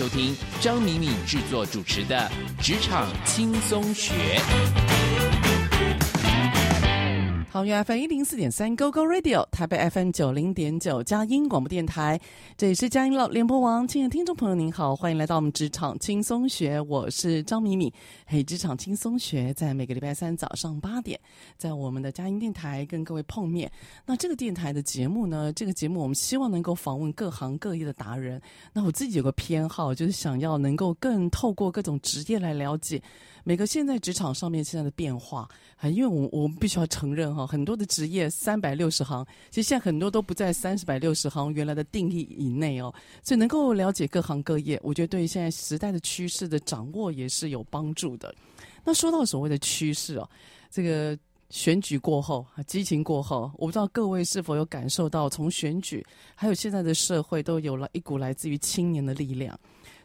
[0.00, 2.16] 收听张敏敏制作主持的
[2.64, 4.14] 《职场轻松学》。
[7.52, 12.16] 桃园 FM 一零四点三 GoGo Radio，台北 FM 九零点九佳音广播电台，
[12.56, 13.88] 这里是佳音老联播网。
[13.88, 17.92] 亲爱的听众朋友，您好，欢迎来到我们职场轻松学，我是张敏敏。
[18.24, 21.18] 嘿，职场轻松学在每个礼拜三早上八点，
[21.56, 23.68] 在我们的佳音电台跟各位碰面。
[24.06, 28.40] 那这个电台的节目呢，这个节目我们希望能够访问各行各业的达人。
[28.72, 33.02] 那我自己有个偏好，就是想要能够更透过各种职业来了解。
[33.42, 35.48] 每个现在职场上面现在的变化
[35.78, 42.92] 啊，因为我我们必须要承认哈，很多的职业三百六十行，其实现在很多都不在三百六十行原来的定义以内哦，
[43.22, 48.34] 所以能够了解各行各业，我觉得对于现在时代的趋势的掌握也是有帮助的。
[48.84, 50.28] 那说到所谓的趋势哦，
[50.70, 51.18] 这个
[51.50, 59.58] 选举过后，激情过后，我不知道各位是否有感受到，从选举还有现在的社会，都有了一股来自于青年的力量。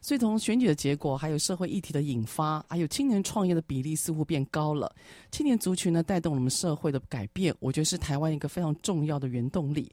[0.06, 4.96] 所以从选举的结果，还有社会议题的引发，还有青年创业的比例似乎变高了。
[5.32, 9.92] 青年族群呢，带动我们社会的改变，我觉得是台湾一个非常重要的原动力。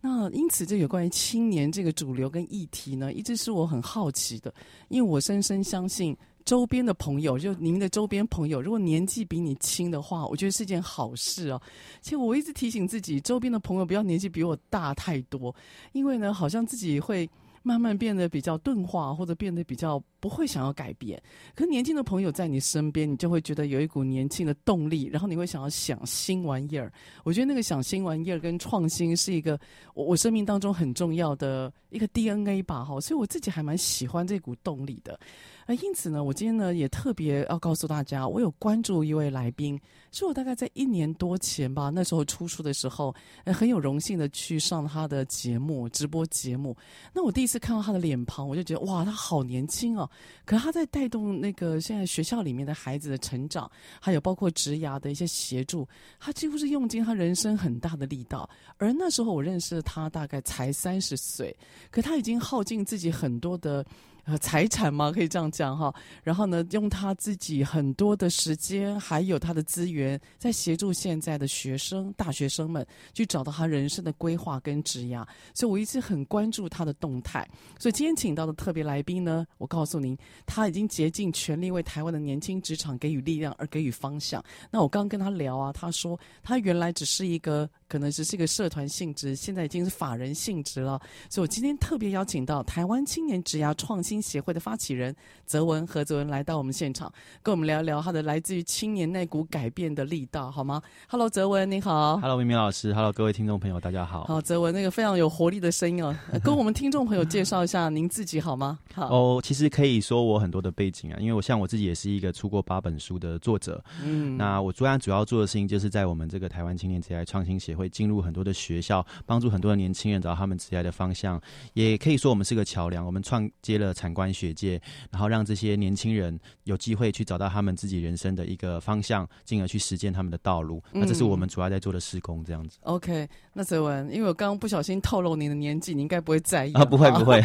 [0.00, 4.52] 那因此，这有关于青年这个主流跟议题呢，一直是我很好奇的，
[4.88, 11.62] 因为我深深相信，周边的朋友，就您的周边朋友，如果年纪比你轻的话，我觉得是件好事哦。
[12.00, 15.54] 其实我一直提醒自己，周边的朋友不要年纪比我大太多，
[15.92, 17.30] 因为呢，好像自己会。
[17.62, 21.20] 慢慢变得比较钝化，或者变得比较不会想要改变。
[21.54, 26.92] 可是年轻的朋友在你身边，你就会觉得有一股年轻的动力，然后你会想要想新玩意儿。
[27.24, 29.58] 我觉得那个想新玩意儿跟创新是一个
[29.94, 33.00] 我我生命当中很重要的一个 DNA 吧，哈。
[33.00, 35.18] 所以我自己还蛮喜欢这股动力的。
[35.64, 39.80] 啊因此呢，我今天呢也特别要告诉大家，我有关注一位来宾，
[40.10, 43.14] 是我大概在一年多前吧，那时候出书的时候，
[43.46, 46.76] 很有荣幸的去上他的节目，直播节目。
[47.12, 50.08] 那我第一次次看到他的脸庞，我就觉得哇，他好年轻哦。
[50.46, 53.70] 可他在带动那个现在学校里面的孩子的成长，
[54.00, 55.86] 还有包括职涯的一些协助，
[56.18, 58.48] 他几乎是用尽他人生很大的力道。
[58.78, 61.54] 而那时候我认识他大概才三十岁，
[61.90, 63.84] 可他已经耗尽自己很多的。
[64.24, 65.92] 呃，财产嘛，可以这样讲哈。
[66.22, 75.26] 然后呢，用他自己很多的时间，还有他的资源，在协助现在的学生、大学生们去找到他人生的规划跟职涯。
[75.54, 77.44] 所以我一直很关注他的动态。
[77.80, 80.16] 所以今天请到的特别来宾呢，我告诉您，
[80.46, 84.40] 他已经竭尽全力为台湾的年轻职场给予力量，而给予方向。
[84.70, 87.68] 那我刚跟他聊啊，他说他原来只是一个。
[87.92, 90.98] 可能只是一个社团性质，现在已经是法人性质了。
[91.28, 95.14] 所以我今天特别邀请到台湾青年职涯创新协会的发起人
[95.46, 97.12] 泽文何泽文来到我们现场，
[97.42, 102.16] 跟我们聊聊他的来自于青年那股改变的力道，好吗？Hello，泽文，你好。
[102.16, 102.94] Hello，明明老师。
[102.94, 104.24] Hello，各位听众朋友，大家好。
[104.24, 108.78] 好，泽文，那个非常有活力的声音哦，跟我们听众朋友介绍一下您自己好吗？
[108.94, 109.08] 好。
[109.08, 113.84] 哦，其实可以说我很多的背景啊，因为我像我自己也是一个出过八本书的作者。
[114.02, 114.38] 嗯。
[114.38, 117.82] 那我主要主要做的事情就是在我们这个台湾青年职涯创新协会。
[117.82, 121.42] 会进入很多的学校，帮助很多的年轻人找到他们职业的方向，
[121.74, 123.04] 也可以说我们是个桥梁。
[123.04, 124.80] 我们创接了产官学界，
[125.12, 130.82] 然后让这些年轻人有机会去找到他们自己人生的一个方向，进而去实践他们的道路。
[130.92, 132.78] 嗯、那这是我们主要在做的施工，这样子。
[132.80, 136.84] OK，那泽文，因为我刚刚不小心透露您的年纪，你应该不会在意啊？
[136.84, 137.40] 不会 不会。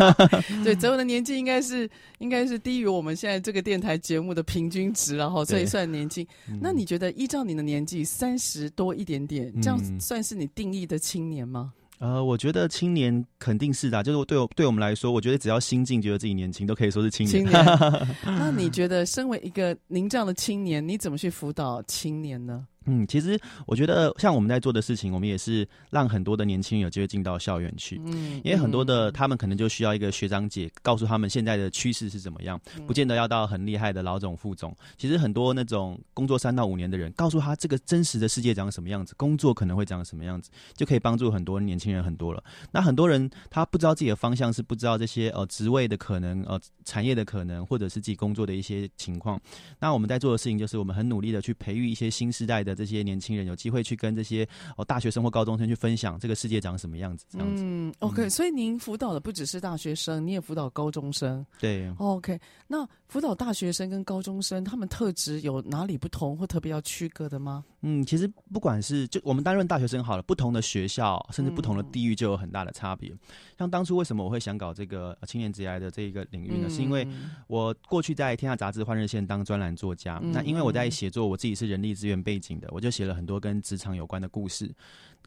[0.64, 1.86] 对，泽文的年纪应该是
[2.18, 6.26] 应该是低于我们现在这个电台节目的平均值，然后所以算年轻。
[6.62, 11.74] 那你觉得依照你的年纪三十多一点点，这样算是你定义的青年吗？
[12.00, 17.44] 呃，我觉得青年肯定是的，啊，就是对我对我们来说，我觉得只要心境觉得自己年轻，都可以说是青年。
[17.44, 17.64] 青年。
[18.24, 22.66] 那你觉得，身为一个您这样的青年，你怎么去辅导青年呢？
[22.86, 28.00] 嗯，其实我觉得像我们在做的事情，我们也是让很多的年轻人有机会进到校园去。
[28.06, 34.74] 嗯，因为很多的他们可能就需要一个学长姐告诉他们现在的趋势是怎么样，不见得要到很厉害的老总副总。
[34.96, 42.42] 其实很多那种工作三到五年的人，告诉他这个真实的世界长什么样子，工作可能会长什么样子，就可以帮助很多年轻人很多了。
[42.72, 49.38] 那很多人他不知道自己的方向，是不知道这些呃职位的可能，呃产业的可能，或者是自己工作的一些情况。
[49.78, 53.40] 那我们在做的事情就是，我们很努力的去培育一些新时代的这些年轻人。
[53.50, 54.46] 有机会去跟这些
[54.76, 57.62] 哦大学生或高中生去分享这个世界长什么样子，这样子。
[57.64, 61.44] 嗯，OK，所以您辅导的不只是大学生，你也辅导高中生。
[61.58, 62.38] 对，OK，
[62.68, 67.64] 那辅导大学生跟高中生，他们特质有哪里不同或特别要区隔的吗？
[67.82, 73.08] 嗯，其实不管是就我们担任大学生好了，不同的学校甚至不同的地域就有很大的差别。
[73.10, 73.18] 嗯、
[73.58, 76.66] 像当初为什么我会想搞这个青年职涯的这一个领域呢？
[76.66, 77.08] 嗯、是因为
[77.46, 84.70] 我过去在天下杂志换日线当专栏作家，嗯、那因为我在写作，我自己是人力资源背景的，我就写了很多跟职场有关的故事。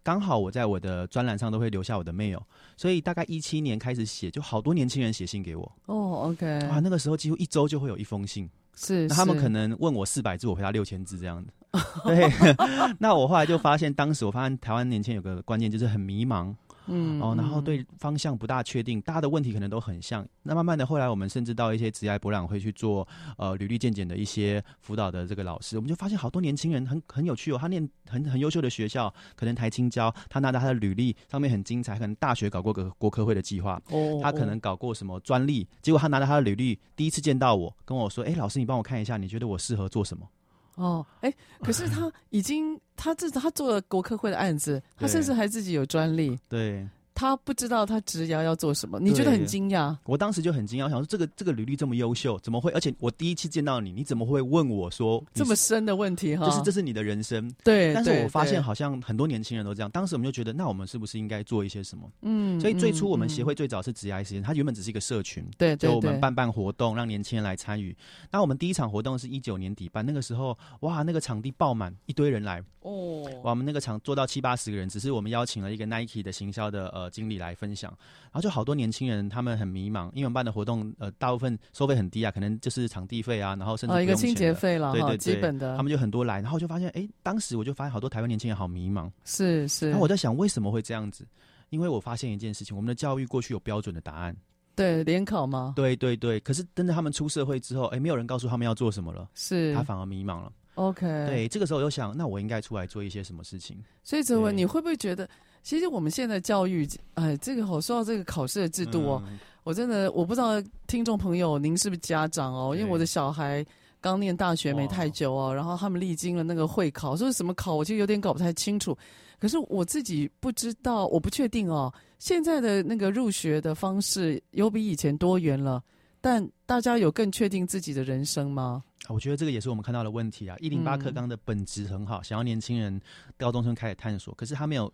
[0.04, 2.42] 刚好我在我的专栏上都会留下我的 mail，
[2.78, 5.72] 所以大概一七年开始写，就好多年轻人写信给我。
[5.86, 8.50] 哦，OK，哇，那个时候几乎一周就会有一封信。
[8.76, 11.50] 是，那他们可能问我四百字，我回答六千字这样子。
[12.06, 12.30] 对，
[13.00, 16.54] 那我后来就发现，当时我发现台湾年轻人有个观念就是很迷茫。
[16.88, 20.28] 嗯，哦，然后对方向不大确定，大家的问题可能都很像。
[20.44, 23.08] 那慢慢的，后来我们甚至到一些职涯博览会去做
[23.38, 40.28] 呃履历健检的一些辅导的这个老师，我们就发现好多年轻人很很有趣哦，他念很很优秀的学校，可能台青交，他拿到他的履历上面很精彩，可能大学搞过个国科会的计划，哦，他可能搞过什么专利，结果他拿到他的履历，第一次见到我，跟我说，哎，老师你帮我看一下，你觉得我适合做什么？
[40.76, 46.88] 哦，哎，可是他已经他这他做了国科会的案子，他甚至还自己有专利，对。
[47.16, 49.96] 他不知道他职涯要做什么，你觉得很惊讶？
[50.06, 52.72] 我当时就很惊讶，我想说这个这个履历这么优秀，怎么会？
[52.72, 56.36] 而且我第一次见到你，你怎么会问我说这么深的问题？
[56.36, 57.52] 哈，就是这是你的人生。
[57.64, 59.90] 对，但是我发现好像很多年轻人都这样。
[59.92, 62.10] 当时我们就觉得，那我们是不是应该做一些什么？
[62.22, 67.96] 嗯，所以最初我们协会最早是职涯时间，它原本只是一个社群，对，就我们办办活动，让年轻人来参与。
[68.32, 77.92] 那我们第一场活动是一九年底办，那个时候哇，那个场地爆满，一堆人来哦，哇，我们那个场做到七八十个人，只是我们邀请了一个 Nike 的行销的呃经历来分享。
[78.24, 85.76] 然后就好多年轻人，他们很迷茫，因为我们办的活动，呃，大部分收费很低啊，可能就是场地费啊，然后甚至、哦、一个清洁费了，对对对，基本的。
[85.78, 89.90] 他们就很多来，然后就发现，哎，当时我就发现好多台湾年轻人好迷茫，是是。
[89.90, 91.26] 然后我在想，为什么会这样子？
[91.70, 94.36] 因为我发现一件事情，我们的教育过去有标准的答案，
[94.76, 95.74] 对联考吗？
[95.76, 96.40] 对对对。
[96.40, 100.52] 可是等到他们出社会之后，哎，没有人告诉他们要做什么了，是，他反而迷茫了。
[100.76, 103.78] OK，对，这个时候我就想，那我应该出来做一些什么事情？
[104.04, 105.30] 所以泽文，你会不会觉得？
[105.64, 112.76] 其实我们现在教育，哎，这个好说到这个考试的制度哦，嗯、我真的我不知道听众朋友您是不是家长哦？
[112.76, 113.66] 因为我的小孩
[114.02, 118.96] 刚念大学没太久哦，然后他们历经了那个会考，说是什么考，我其实有点搞不太清楚。
[119.40, 121.92] 可是我自己不知道，我不确定哦。
[122.20, 125.82] 现在的那个入学的方式有比以前多元了，
[126.20, 128.84] 但大家有更确定自己的人生吗？
[129.08, 130.58] 我觉得这个也是我们看到的问题啊。
[130.60, 133.02] 一零八课纲的本质很好，嗯、想要年轻人
[133.38, 134.92] 高中生开始探索，可是他没有。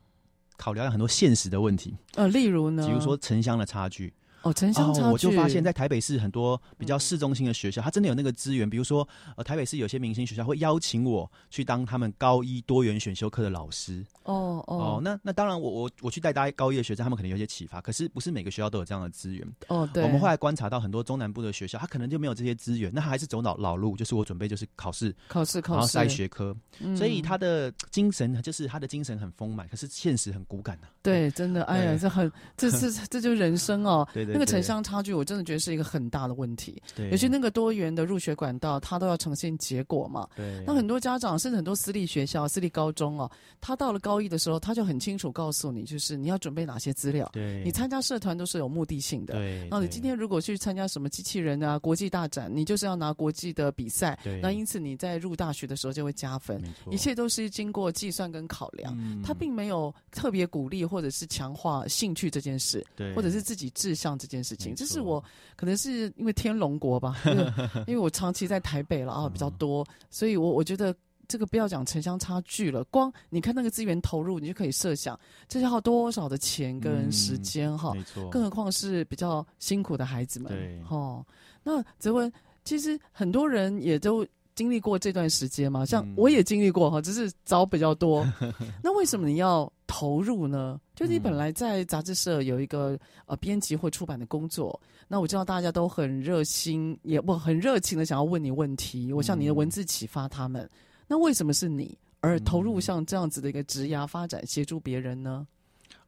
[0.60, 4.14] 考量了很多现实的问题，呃，例如呢，比如说城乡的差距。
[4.42, 8.70] 哦，城乡差距，我就发现，在台北市很多比较市中心的学校，它真的有那个资源。
[8.70, 14.06] 比如说，呃，台北市有些明星学校会邀请我去当他们高一多元选修课的老师。
[14.24, 17.82] 哦哦，那那当然我，我我我去带大家高一的学生，他们可能有些启发。
[17.82, 19.46] 可是不是每个学校都有这样的资源。
[19.68, 20.04] 哦，对。
[20.04, 26.56] 我们后来观察到很多中南部的学校，他可能就没有这些资源，那他还是走老老路，就是我准备就是考试，考试，考试，然后筛学科。
[26.80, 26.96] 嗯。
[26.96, 30.88] 所以他的精神就是他的精神很丰满，可是现实很骨感呐。
[31.02, 34.08] 对，真的，哎呀，这很，这是 这就是人生哦。
[34.14, 34.34] 对对。
[34.34, 35.10] 那个城乡差距。
[35.20, 40.28] 我真的觉得是一个很大的问题，对，尤其那个多元的入学管道，它都要呈现结果嘛。
[40.36, 47.28] 对，那很多家长甚至很多私立学校、私立高中哦，他到了高一的时候，他就很清楚告诉你，就是你要准备哪些资料。
[47.34, 49.34] 对，你参加社团都是有目的性的。
[49.34, 54.18] 对，那你今天如果去参加什么机器人啊、国际大展，你就是要拿国际的比赛。
[54.24, 56.62] 对，那因此你在入大学的时候就会加分。
[56.92, 58.96] 一切都是经过计算跟考量。
[59.00, 64.76] 嗯，他并没有特别鼓励或者是强化兴趣这件事，对，或者是自己志向这件事情。
[64.76, 65.24] 这是我
[65.56, 67.54] 可能是因为天龙国吧， 因为
[67.88, 70.94] 因为我长期在台北了啊，比较多， 所以我我觉得。
[71.32, 75.16] 这个不要讲城乡差距了，光你看那个资源投入，你就可以设想
[75.48, 77.98] 这要多少的钱跟时间哈、嗯。
[77.98, 80.52] 没错，更何况是比较辛苦的孩子们。
[80.52, 81.24] 对，哈。
[81.62, 82.34] 那泽文，
[82.66, 84.26] 其实很多人也都
[84.60, 88.28] 经历过这段时间嘛，像我也经历过哈，只是早比较多。
[88.84, 90.78] 那为什么你要投入呢？
[90.98, 99.14] 就你本来在杂志社有一个呃编辑或出版的工作，那我知道大家都很热心，也不很热情的想要问你问题。
[99.14, 100.70] 我向你的文字启发他们。
[101.08, 105.48] 那为什么是你而投入像这样子的一个职涯发展，协助别人呢？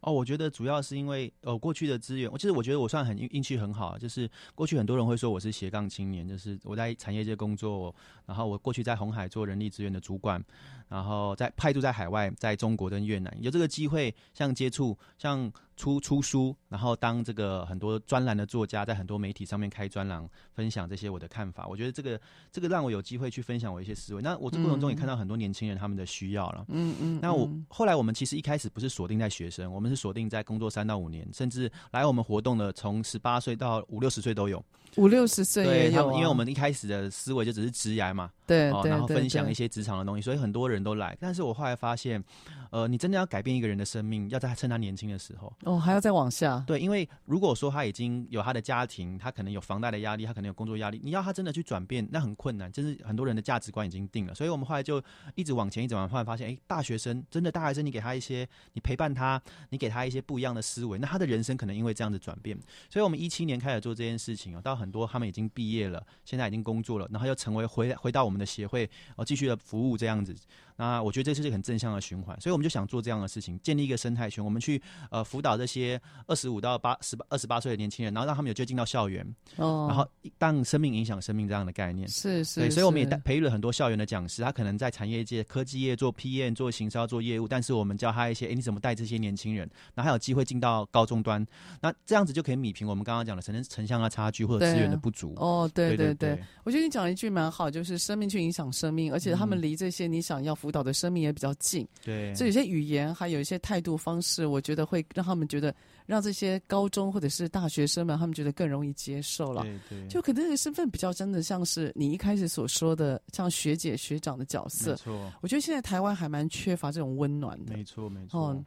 [0.02, 7.94] 哦，我觉得主要是因为呃过去的资源，我其实我觉得我算很运气很好，就是过去很多人会说我是斜杠青年，就是我在产业界工作，
[8.26, 10.44] 然后我过去在红海做人力资源的主管，
[10.90, 15.52] 然后在派驻在海外，在中国跟越南有这个机会，像接触像。
[15.76, 21.66] 出出书，然后当这个很多专栏的作家，在很多媒体上面开专栏，分享这些我的看法。
[21.68, 22.20] 我觉得这个
[22.52, 24.22] 这个让我有机会去分享我一些思维。
[24.22, 26.66] 那我这过程中也看到很多年轻人他们的需要了。
[26.70, 27.20] 嗯嗯。
[27.22, 34.64] 那我后来我们其实一开始不是锁定在学生，我们是锁定在工作三到五年，甚至来我们活动的从十八岁到五六十岁都有。
[34.98, 41.16] 五六十岁也有，因为我们一开始的思维就只是职涯嘛，对，哦，然后分享一些职场的东西，所以很多人都来。
[41.20, 42.24] 但是我后来发现，
[42.72, 45.52] 呃，你真的要改变一个人的生命，要在趁他年轻的时候。
[45.64, 46.64] 哦，还要再往下。
[46.68, 52.72] 对，因为如果说他已经有他的家庭，他可能有房贷的压力，他可能有工作压力，你要他真的去转变，那很困难。
[52.72, 55.02] 就是很多人的价值观已经定了，所以我们后来就
[55.36, 62.58] 一直往前，一直往前，后来发现，哎，大学生真的大学生，你给他一些，你陪伴他，你给他一些不一样的思维，那他的人生可能因为这样子转变。
[62.90, 65.52] 所以我们一七年开始做这件事情哦，到很多他们已经。
[65.54, 70.34] 毕业了，现在已经工作了，然后又成为回回到我们的协会，哦，继续的服务这样子。
[70.78, 74.44] 那我觉得这是一个很正向的循环，所以我们就想做这样的事情，建立一个生态圈。
[74.44, 79.24] 我们去呃辅导这些二十五到八十八二十八岁的年轻人，然后让他们有机会进到校园，
[79.58, 80.08] 哦，然后
[80.40, 91.46] 当生命影响生命这样的概念是是，对，所以我们也带培育了很多校园的讲师，他可能在产业界、科技业做 PM、做行销、做业务，但是我们教他一些，哎，你怎么带这些年轻人，然后还有机会进到高中端，
[91.82, 95.34] 那这样子就可以弭平我们刚刚讲的城城乡的差距或者资源的不足。
[95.38, 101.52] 哦，对对对，我觉得你讲一句蛮好，就是生命去影响生命，而且他们离这些你想要辅导的生命也比较。
[101.62, 105.72] 近，对，所以有些语言，还有一些态度方式，我觉得会让他们觉得，
[106.08, 109.62] 让这些高中或者是大学生们，他们觉得更容易接受了。
[109.62, 114.92] 对对，就可能这个身份比较真的像是你一开始所说的，像学姐学长的角色。
[114.92, 117.76] 没错，我觉得现在台湾还蛮缺乏这种温暖的。
[117.76, 118.40] 没错没错。
[118.40, 118.66] 哦，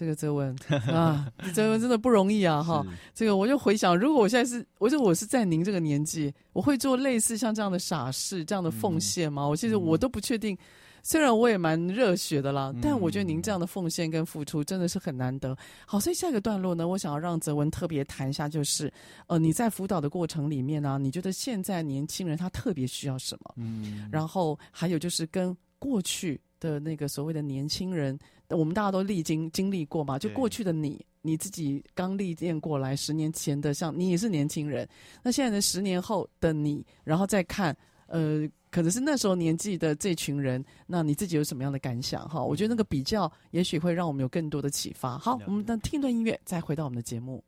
[0.00, 0.56] 这个泽文
[0.88, 2.62] 啊，泽文真的不容易啊！
[2.62, 2.82] 哈，
[3.14, 9.42] 这个我就回想，如果我现在是，我觉得我是在您这个年纪，我会做类似像这样的傻事、这样的奉献吗？
[9.42, 10.56] 嗯、我其实我都不确定。
[11.02, 15.54] 虽然我也蛮热血的啦，但我觉得您这样的奉献跟付出真的是很难得。
[15.84, 18.90] 好，所以下一个段落呢，我想要让泽文特别谈一下，就是
[19.26, 23.54] 呃，你在辅导的过程里面呢、啊，你觉得现在年轻人他特别需要什么？
[23.56, 28.16] 嗯，然后还有就是跟过去的那个所谓的年轻人，
[28.50, 34.88] 我们大家都历经经历过嘛，就过去的你，你自己刚历练过来，十年前的像你也是年轻人，
[35.22, 37.76] 那现在的十年后的你，然后再看
[38.06, 38.48] 呃。
[38.72, 42.28] 可能是那时候年纪的这群人，那你自己有什么样的感想？
[42.28, 45.18] 哈，我觉得那个比较，也许会让我们有更多的启发。
[45.18, 47.42] 好，我们等听一段音乐，再回到我们的节目。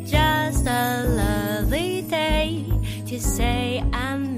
[0.00, 2.64] Just a lovely day
[3.06, 4.31] to say I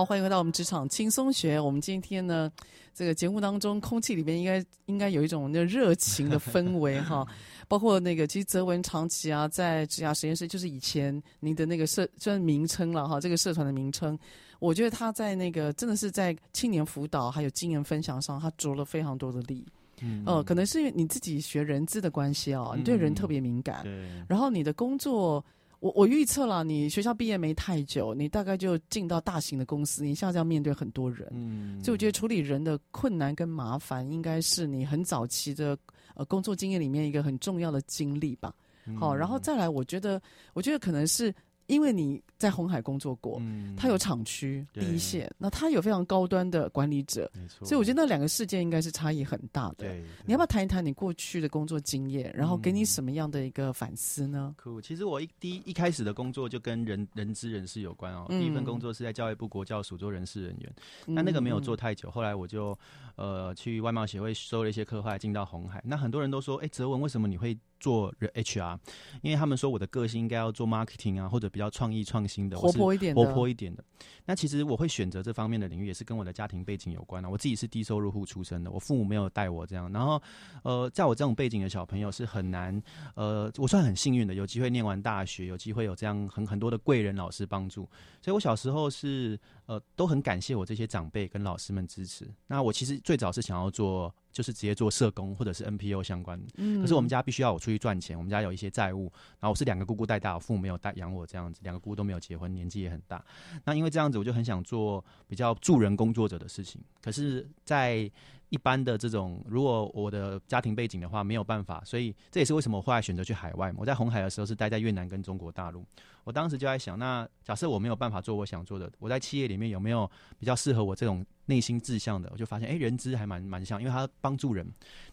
[0.00, 1.60] 好，欢迎回到我们职场轻松学。
[1.60, 2.50] 我们今天呢，
[2.94, 7.22] 这个节目当中，空气里面应该应该有一种那热情的氛围哈。
[7.68, 14.18] 包括那个，其实泽文长期啊，在职涯实验室，就是以前您的那个社，就是名称了哈，这个社团的名称。
[14.58, 19.66] 我觉得他在那个真的是在青年辅导还有经验分享上，他着了非常多的力。
[20.00, 23.82] 嗯，呃，可能是因为你自己学人资的关系哦，你对人特别敏感。
[23.82, 24.08] 对。
[24.26, 25.44] 然后你的工作。
[25.80, 35.76] 我我预测了，你学校毕业没太久，你大概就进到大型的公司，你现在要面对很多人，嗯，所以我觉得处理人的困难跟麻烦，应该是你很早期的
[36.14, 38.54] 呃工作经验里面一个很重要的经历吧。
[38.86, 40.22] 嗯、好，然后再来，我觉得，
[40.54, 41.34] 我觉得可能是。
[41.66, 49.84] 因为你在红海工作过，嗯，他有厂区第一线，那他有非常高端的管理者，没错，所以我觉得那两个世界应该是差异很大的。
[49.84, 54.54] 对，你要不要谈一谈你过去的工作经验，然后给你什么样的一个反思呢？
[54.56, 60.74] 可、嗯、其实我一第一一开始的工作就跟人人资人事有关哦、嗯，第一份工作是在教育部国教署做人事人员，
[61.06, 62.74] 那、嗯、那个没有做太久，后来我就
[63.16, 65.82] 呃去外贸协会收了一些课，后来进到红海。
[65.84, 67.54] 那很多人都说，哎，泽文为什么你会？
[67.80, 68.78] 做 HR，
[69.22, 73.82] 因为他们说我的个性应该要做 marketing 啊，或者比较创意创新的，活泼一点的，活泼一点的。
[74.26, 77.28] 那其实我会选择这方面的领域，也是跟我的家庭背景有关啊。
[77.28, 79.90] 我自己是低收入户出身的，我父母没有带我这样。
[79.92, 80.22] 然后，
[80.62, 82.80] 呃，在我这种背景的小朋友是很难，
[83.14, 87.88] 呃，我算很幸运的，有机会念完大学，有机会有这样很很多的贵人老师帮助。
[88.20, 92.30] 所以我小时候是呃都很感谢我这些长辈跟老师们支持。
[92.46, 94.14] 那我其实最早是想要做。
[94.32, 99.04] 就是直接做社工或者是 NPO 相关的，嗯，可是我们家必须要我出去赚钱，我们家有一些债务，
[99.38, 103.24] 然后我是两个姑姑带大，我父母没有带养我这样子，两个姑姑都没有结婚，年纪也很大。
[103.64, 108.10] 那因为这样子，我就很想做比较助人工作者的事情，可是，在
[108.50, 113.78] 一般的这种，如果我的家庭背景的话，没有办法，所以这也是为什么我后来选择去海外嘛。
[113.78, 115.84] 我在红海的时候是待在越南跟中国大陆，
[116.24, 120.08] 我当时就在想，那假设我没有办法做我想做的，我在企业里面有没有
[120.38, 122.28] 比较适合我这种内心志向的？
[122.32, 124.64] 我就发现，哎，人资还蛮蛮像，因为他帮助人，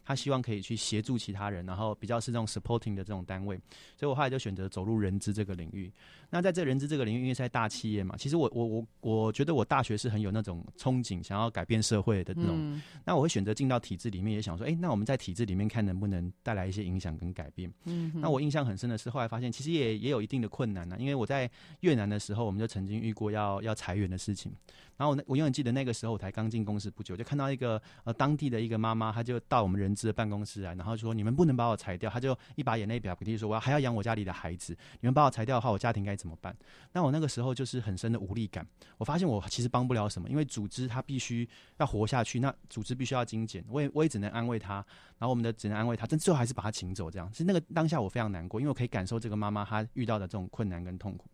[0.05, 3.59] 他希望可以去协助其他人，然后比较是这种 supporting 的这种单位，
[3.95, 5.91] 所以我后来就选择走入人资这个领域。
[6.29, 17.73] 那在这人资这个领域，因为是在大企业嘛，其实我我我我觉得我大学是很有那种憧憬，想要改变社会的那种，嗯、那我会选择进到体制里面，也想说，哎、欸，那我们在体制里面看能不能带来一些影响跟改变。
[17.85, 24.51] 嗯，那我印象很深的是，后来发现其实也也有一定的困难呢、啊，因为我在越南的时候，我们就曾经遇过要要裁员的事情。
[24.97, 36.55] 然后我我永远记得那个时候，我才刚进公司不久，就看到一个呃当地的一个妈妈，她就到我们人资的办公室来，然后说，你们不能把我裁掉，她就一把眼泪表弟说，我要还要养我家里的孩子，你们把我裁掉的话，我家庭该怎么办？
[36.93, 44.83] 那我那个时候就是很深的无力感，我发现我其实帮不了什么，因为组织它必须要活下去，那组织必须要精简，我也我也只能安慰她。
[45.19, 47.09] 然后我们的只能安慰她，但最后还是把她请走。
[47.09, 51.27] 这样，是那个当下我非常难过，因为我可以感受这个妈妈她遇到的这种困难跟痛苦。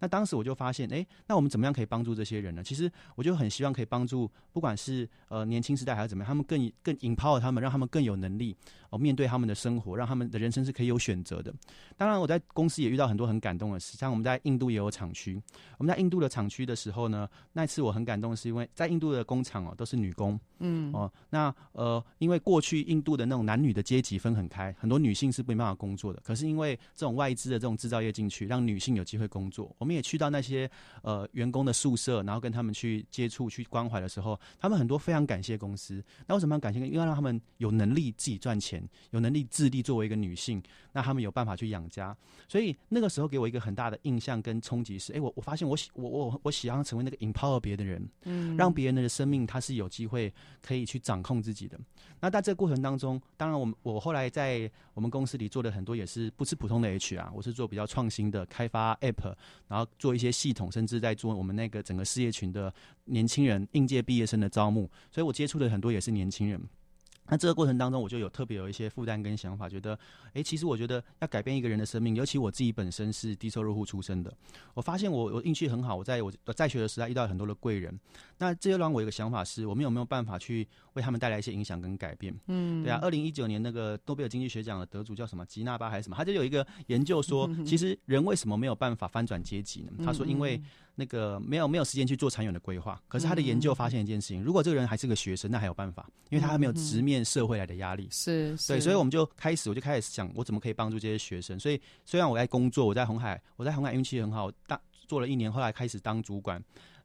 [0.00, 2.64] 那当时我就发现，诶，那我们怎么样可以帮助这些人呢？
[2.64, 8.56] 其实我就很希望可以帮助，不管是呃年轻时代还是怎么样，他们更更 empower 他们，让他们更有能力
[8.88, 11.54] 哦面对他们的生活，让他们的人生是可以有选择的。
[11.96, 15.40] 当然，我在公司也遇到很多很感动的事，像我们在印度也有厂区。
[15.76, 26.20] 我们在印度的厂区的时候呢，那次我很感动，是因为在印度的工厂哦都是女工，嗯哦，那呃因为过去印度的那种男女的阶级分很开，很多女性是没办法工作的。
[26.24, 29.89] 可是因为这种外资的这种制造业进去，让女性有机会工作，我们。
[29.90, 30.70] 们也去到那些
[31.02, 36.02] 呃员工的宿舍，然后跟他们去接触、去关怀的时候，他们很多非常感谢公司。
[36.28, 36.78] 那为什么要感谢？
[36.78, 42.16] 因为让他们有能力自己赚钱，有能力自立，作为一个女性，那他们有办法去养家。
[42.48, 51.78] 所以那个时候给我一个很大的印象跟冲击是：哎，我我发现我喜我我我喜欢成为那个 empower 别的人，嗯，让别人的生命他是有机会可以去掌控自己的。
[52.20, 59.34] 那在这个过程当中，当然我们我后来在我们公司里做的很多也是不是普通的 HR，我是做比较创新的开发 App，
[59.68, 62.72] 然后做一些系统，甚至在做我们那个整个事业群的
[63.04, 66.60] 年轻人应届毕业生的招募，所以我接触的很多也是年轻人。
[67.30, 69.96] 那这个过程当中，我就有特别有一些负担跟想法，觉得，
[70.34, 74.34] 哎，其实我觉得要改变一个人的生命，尤其我自己本身是低收入户出身的，
[74.74, 77.98] 我发现我我运气很好，我在我在学的时代遇到很多的贵人。
[78.40, 82.34] 那这些让我有一个想法是，我们有没有办法去为他们带来一些影响跟改变？
[82.46, 82.98] 嗯，对啊。
[83.02, 85.44] 二零一九年那个诺贝尔经济学奖的得主叫什么？
[85.44, 86.16] 吉纳巴还是什么？
[86.16, 89.92] 他就有一个研究说，其实人为什么没有办法翻转阶级呢？
[90.04, 90.60] 他说，因为。
[90.96, 98.06] 那个没有没有时间去做长远的规划，可是他的研究发现一件事情：如果这个人还是个学生，那还有办法，因为他还没有直面社会来的压力。
[98.10, 101.58] 是，对，所以我们就开始，我就开始想，我怎么可以帮助这些学生。
[101.58, 106.62] 所以虽然我在工作，我在红海，我在红海运气很好，当做了一年，后来开始当主管。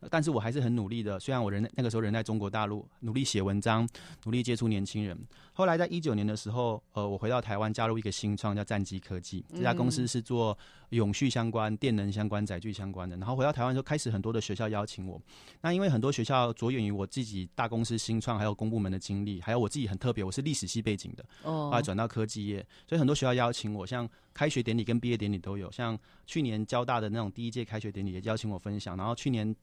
[0.09, 3.87] 但是我还是很努力的，虽然我人那个时候人在中国大陆，努力写文章，
[4.23, 5.17] 努力接触年轻人。
[5.53, 10.57] 后来在一九年的时候，呃，我回到台湾，加入一个新创叫战机科技，这家公司是做
[10.89, 13.15] 永续相关、电能相关、载具相关的。
[13.17, 15.21] 然后回到台湾之后，开始很多的学校邀请我。
[15.61, 25.71] 那因为很多学校着眼于我自己大公司新创，还有公部门的经历，还有我自己很特别，我是历史系背景的，后来转到科技业，所以很多学校邀请我，像开学典礼跟毕业典礼都有。
[25.71, 29.55] 像去年交大的那种第一届开学典礼也邀请我分享，然后去年。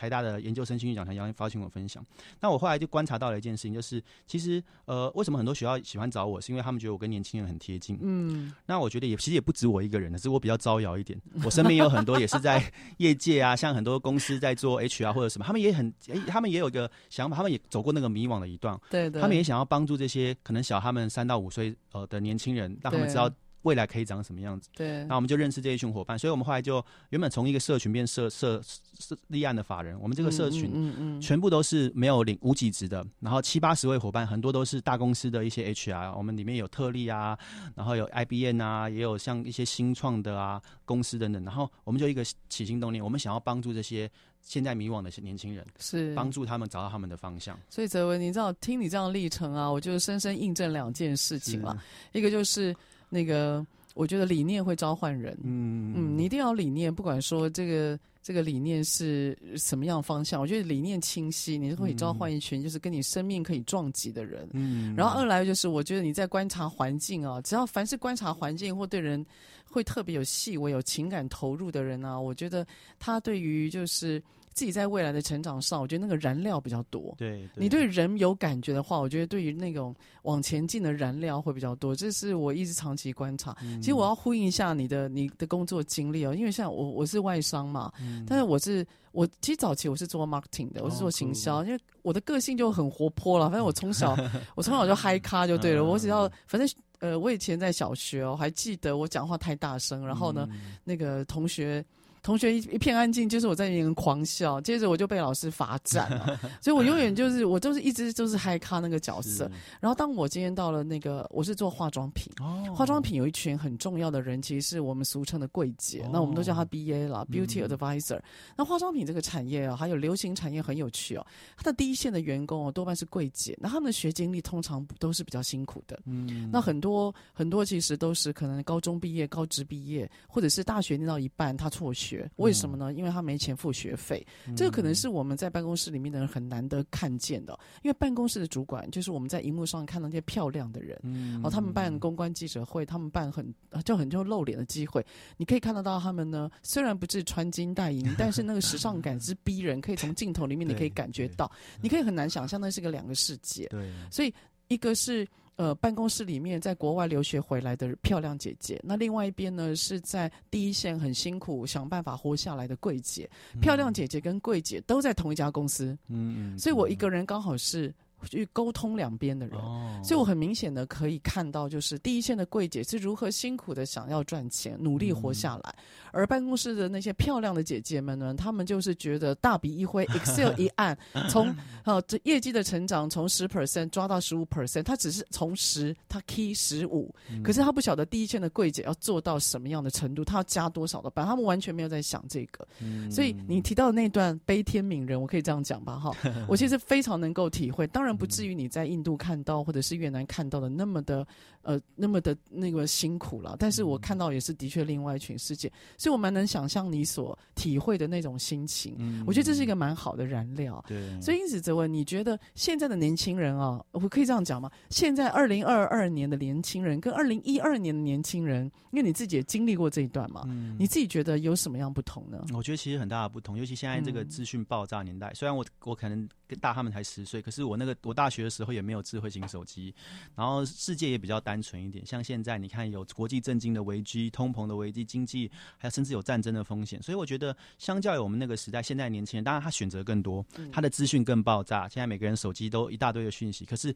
[0.00, 2.02] 台大的研究生兴趣讲坛邀请我分享，
[2.40, 7.98] 那我后来就观察到了一件事情，就是其实呃，为什么很多学校喜欢找我，是因为他们觉得我跟年轻人很贴近。
[8.00, 11.20] 嗯，那我觉得也其实也不止我一个人，只是我比较招摇一点。
[11.44, 15.92] 我身边有很多也是在业界啊，像很多公司在做 HR 或者什么，他们也很，
[16.26, 18.80] 他们也有一个想法，他们也走过那个迷惘的一段。
[18.88, 23.30] 对对，他们也想要帮助这些可能小他们三到五岁呃的年轻人，让他们知道。
[23.62, 24.68] 未来可以长什么样子？
[24.74, 28.60] 对，那我们就认识这一群伙伴，所以我们后来就原本从一个社群变社社
[28.98, 29.98] 社立案的法人。
[30.00, 36.16] 我们这个社群，嗯嗯，全部都是没有领无几职的，然后七八十位伙伴，很多都是大公司的一些 HR。
[36.16, 37.38] 我们里面有特例啊，
[37.74, 41.44] 然后有 IBM 啊，也有像一些新创的啊公司等等。
[41.44, 47.58] 然后我们就一个起心动念，我们想要帮助这些现在迷惘的年轻人，是帮助他们找到他们的方向。
[47.68, 51.76] 所以泽文，你知道听你这样的历程啊，我就深深印证两件事情了，
[52.12, 52.74] 一个就是。
[53.10, 55.36] 那个，我觉得理念会召唤人。
[55.42, 64.48] 嗯嗯，你一定要理念，不管说这个这个理念是什么样方向，我觉得理念清晰，你是可以召唤一群就是跟你生命可以撞击的人。
[64.52, 69.26] 嗯，然后二来就是，我觉得你在观察环境啊，只要凡是观察环境或对人
[69.68, 72.66] 会特别有细微、有情感投入的人啊，我觉得
[72.98, 74.22] 他对于就是。
[74.52, 77.14] 自己在未来的成长上，我觉得那个燃料比较多。
[77.16, 81.94] 对，对，你对人有感觉的话，我觉得对于那种往前进的燃料会比较多。
[81.94, 83.56] 这是我一直长期观察。
[83.62, 93.46] 嗯、其实我要呼应一下你的你的工作经历哦，因为像我我是外商嘛，嗯、但是我是我其实早期我是做 marketing 的，我是做行销，哦、因为我的个性就很活泼了。
[93.48, 94.16] 反正我从小
[94.56, 95.84] 我从小就嗨咖就对了。
[95.84, 101.84] 我只要反正呃，我以前在小学哦，还记得我讲话太大声，然后呢，嗯、那个同学。
[102.22, 106.38] 同学一一片安静，就是我在那边狂笑，接着我就被老师罚站了。
[106.60, 109.50] 所以我永远就是我都是一直就是嗨咖那个角色。
[109.80, 118.20] 然后当我今天到了那个，我是做化妆品，哦、化妆品有一群很重要的人，其实是我们俗称的柜姐，哦、那我们都叫她 BA 啦、嗯、Beauty Advisor。
[118.54, 121.26] 那化妆品这个产业啊，还有流行产业很有趣哦。
[121.56, 125.98] 它的第一线的员工哦，多半是柜姐，那他们的学经历通常都是比较辛苦的。
[126.04, 132.09] 嗯，那很多很多其实都是可能高中毕业、高职毕业，或者是大学念到一半他辍学。
[132.36, 132.92] 为什么呢？
[132.92, 137.58] 因为他没钱付学费，嗯、这个可能是我们在办公室里面的人很难得看见的。
[137.82, 145.04] 因为办公室的主管就是我们在荧幕上看到那些漂亮的人，嗯，然后他们办公关记者会，他们办很就很就露脸的机会，
[145.36, 153.66] 你可以看得到他们呢，虽然不是穿金戴银，但是那个时尚感之逼人，可以从镜头里面你可以感觉到，你可以很难想象那是个两个世界。
[153.66, 154.32] 对，所以
[154.68, 155.26] 一个是。
[155.60, 163.28] 呃，办公室里面在国外留学回来的漂亮姐姐，那另外一边呢是在第一线很辛苦想办法活下来的柜姐。
[163.52, 167.94] 嗯、漂亮姐姐跟柜姐都在同一家公司，嗯，所以我一个人刚好是
[168.28, 180.96] 去沟通两边的人，哦、所以我很明显的可以看到，就是第一线的柜姐是如何辛苦的想要赚钱，努力活下来，嗯、而办公室的那些漂亮的姐姐们呢，她们就是觉得大笔一挥，Excel 一按，
[181.30, 181.54] 从
[181.84, 196.14] 呃这业绩的成长从十 percent 抓到十五 percent，她只是从十，她 key 十五，可是她不晓得第一线的柜姐要做到什么样的程度，她要加多少的班，他们完全没有在想这个，嗯、所以你提到的那段悲天悯人，我可以这样讲吧，哈，
[196.46, 198.09] 我其实非常能够体会，当然。
[198.16, 201.26] 不至于你在印度看到或者是越南看到的那么的
[201.62, 208.94] 呃那么的那个辛苦了，但是我看到也是的确另外一群世界，所以我蛮能想象你所体会的那种心情。
[208.98, 210.82] 嗯，我觉得这是一个蛮好的燃料。
[210.88, 214.70] 对，所以因此泽文，你觉得现在的年轻人啊，我可以这样讲吗？
[214.88, 222.42] 现在二零二二年的年轻人跟二零一二年的年轻人，因为你自己也经历过这一段嘛，嗯，你自己觉得有什么样不同呢？
[222.54, 227.94] 我觉得其实很大的不同，尤其现在这个资讯爆炸年代，嗯，虽然我我可能跟大他们才十岁，可是我那个。
[228.02, 229.94] 我大学的时候也没有智慧型手机，
[230.34, 232.04] 然后世界也比较单纯一点。
[232.04, 237.02] 像现在，你看有国际震惊的危机、通膨的危机、经济，还有甚至有战争的风险。
[237.02, 241.88] 所以我觉得，相较于我们那个时代，现在年轻人当然他选择更多，他的资讯更爆炸。
[241.88, 243.94] 现在每个人手机都一大堆的讯息，可是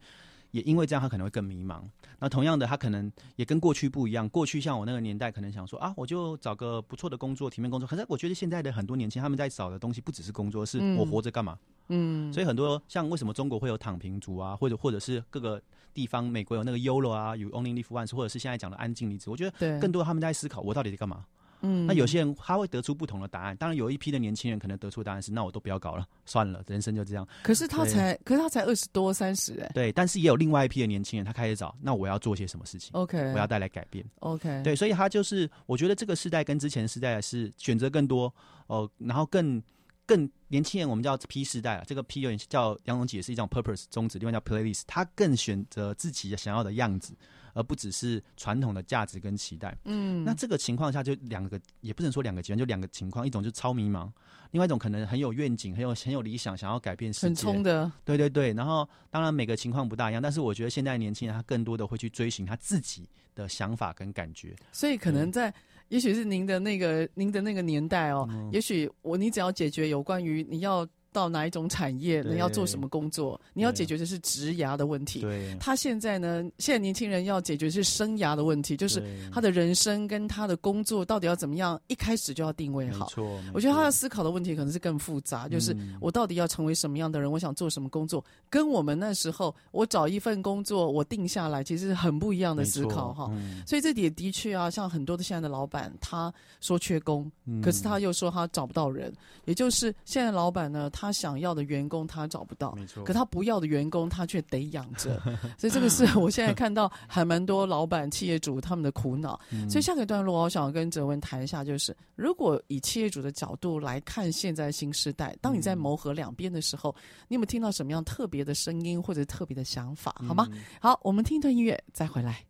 [0.51, 1.81] 也因为这样，他可能会更迷茫。
[2.19, 4.27] 那同样的，他可能也跟过去不一样。
[4.29, 7.87] 过去像我那个年代，可能想说啊，我就找个不错的工作，体面工作。
[7.87, 11.57] 可是我觉得现在的很多年轻，他们在找的东西不只是工作，是我活着干嘛？
[11.89, 15.61] 嗯，所以很多像为什么中国会有躺平族啊，或者或者是各个
[15.93, 21.25] 地方，美国有那个 YOLO 啊，有 Only Live Once，或者是现在讲的安静离职，我觉得更多他们在思考我到底在干嘛。
[21.61, 27.27] 嗯，那有些人他会得出不同的答案，当然有一批的年轻人可能得出答案是，那我都不要搞了，算了，人生就这样。
[27.43, 29.71] 可是他才，可是他才二十多三十哎。
[29.73, 34.05] 对，但是也有另外一批的年轻人，他开始找，那我要做些什么事情？OK，我要带来改变。
[34.19, 38.25] OK，对，所以他就是，我觉得这个时代跟之前时代是选择更多
[38.67, 39.61] 哦、呃，然后更。
[40.05, 47.15] 更年轻人，我们叫 P 世代啊，这个 P 有点叫杨龙解是一种 purpose 宗旨，另外叫 playlist，他更选择自己想要的样子，
[47.53, 49.75] 而不只是传统的价值跟期待。
[49.85, 54.09] 嗯，那这个情况下就两个，也不能说两个极端，就两个情况，一种就是超迷茫，
[54.51, 57.91] 另外一种可能很有愿景，很有很有理想，想要改变世界，很冲的。
[58.03, 65.51] 对对对，然后当然每个情况不大一样，但是我觉得现在年轻人他更多的会去追寻他自己的想法跟感觉，所以可能在。
[65.89, 70.87] 也许是您的那个您的那个年代哦，嗯、也许我你只要解决有关于你要。
[71.15, 73.39] 到哪一种产业，你要做什么工作？
[73.53, 75.21] 你要解决的是职涯的问题。
[75.21, 79.01] 对，他现在呢，现在年轻人要解决的是生涯的问题，就是
[79.31, 83.07] 他的人生跟他的工作到底要怎么样，一开始就要定位好。
[83.07, 87.31] 错，我觉得他要思考的问题可能是更复杂，就是我到底要成为什么样的人？
[87.31, 88.21] 我想做什么工作？
[88.49, 93.31] 跟我们那时候我找一份工作，我定下来，其实是很不一样的思考哈。
[93.65, 97.31] 所以这点的确啊，像很多的现在的老板，他说缺工，
[97.63, 99.13] 可是他又说他找不到人，
[99.45, 101.04] 也就是现在老板呢，他。
[101.05, 103.03] 他想要的员工他找不到，没错。
[103.03, 105.21] 可他不要的员工他却得养着，
[105.57, 109.39] 所以这个是 我现在看到还蛮多老板、企业主他们的苦恼。
[109.51, 120.15] 嗯、所以下个段落，我想跟哲文谈一下，就是如果以企业主的角度来看现在新时代，当你在谋合两边的时候，嗯、你有没有听到什么样特别的声音或者特别的想法？
[120.27, 120.47] 好吗？
[120.51, 122.43] 嗯、好，我们听一段音乐再回来。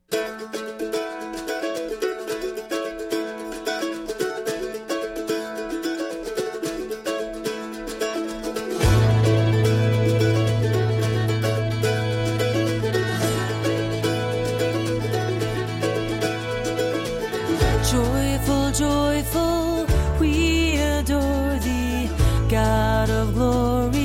[22.53, 24.04] out of glory.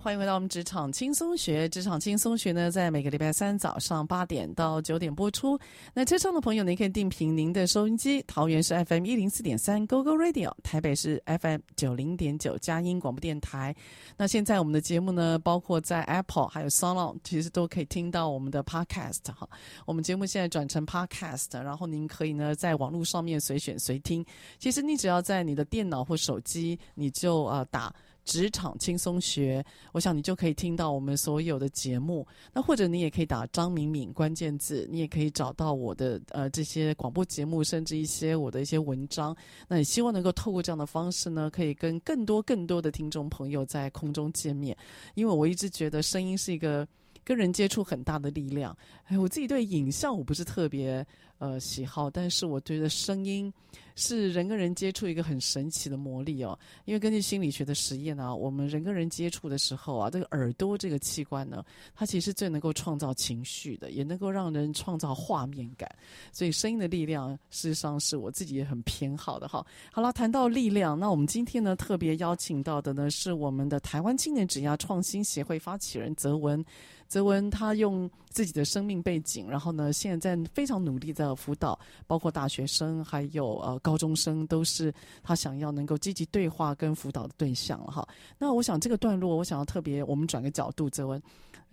[0.00, 1.68] 欢迎回到我们职场轻松学。
[1.68, 5.58] 职场轻松学呢，在每个礼拜三早上八点到九点播出。
[5.92, 13.76] 那车上的朋友，您可以定频您的收音机，桃园是 FM 一零四点三 Go Go Radio，台北是 FM 九零点九佳音广播电台。
[14.16, 19.46] 那现在我们的节目呢，包括在 Apple 还有 SoundOn，其实都可以听到我们的 Podcast 哈。
[19.84, 24.24] 我们节目现在转成 Podcast，然后您可以呢在网络上面随选随听。
[24.58, 27.94] 其实你只要在你的电脑或手机，你就呃打。
[28.30, 32.24] 职场轻松学，我想你就可以听到我们所有的节目。
[32.52, 39.36] 那或者你也可以打张敏敏关键字，你也可以找到我的呃这些广播节目，甚至一些我的一些文章。
[39.66, 44.76] 那也希望能够透过这样的方式呢，可以跟更多更多的听众朋友在空中见面。
[45.16, 46.86] 因为我一直觉得声音是一个
[47.24, 48.76] 跟人接触很大的力量。
[49.06, 51.06] 哎，我自己对影像我不是特别
[51.38, 53.52] 呃喜好，但是我觉得声音。
[53.96, 61.62] 是人跟人接触一个很神奇的魔力哦，因为根据心理学的实验呢，我们人跟人接触的时候啊，这个耳朵这个器官呢，
[61.94, 65.86] 它其实最能够创造情绪的，也能够让人创造画面感。
[66.32, 69.66] 所以声音的力量，事实上是我自己也很偏好的哈。
[69.92, 76.64] 好了，谈到力量，那我们今天呢特别邀请到的呢是我们的台湾青年职涯创新协会发起人泽文。
[77.10, 88.06] 泽文他用自己的生命背景，然后呢，现在非常努力的辅导，包括大学生还有呃高中生，都是他想要能够积极对话跟辅导的对象哈。
[88.38, 91.20] 那我想这个段落，我想要特别我们转个角度，泽文，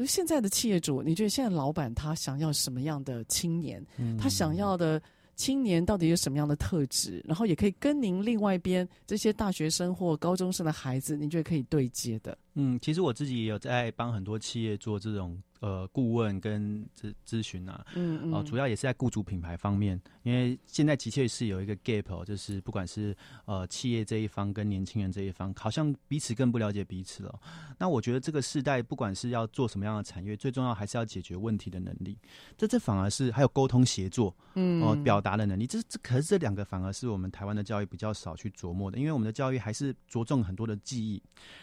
[0.08, 3.86] 现在的企业主，你觉得现在老板他想要什么样的青年？
[4.19, 5.00] 他想要的。
[5.38, 7.23] 青年到底有什么样的特质？
[7.26, 12.38] 然后也可以跟您另外一边这些大学生或高中生的孩子，您觉得可以对接的？
[12.56, 15.41] 嗯，其实我自己也有在帮很多企业做这种。
[15.59, 23.15] 呃，顾问跟咨咨询啊，嗯嗯，哦、呃，主要也是在雇主品牌方面，因为现在的确是有一个 gap，哦，就是不管是
[23.45, 27.39] 呃企业这一方跟年轻人这一方，好像彼此更不了解彼此了。
[27.79, 32.17] 那我觉得这个世代不管是要做什么样的产业，最重要还是要解决问题的能力。
[32.55, 35.65] 这这反而是还有沟通协作，嗯，哦、呃，表达的能力。
[35.65, 41.21] 这这可是这两个反而是我们台湾的教育比较少去琢磨的，因为我们的教育还是着重很多的记忆。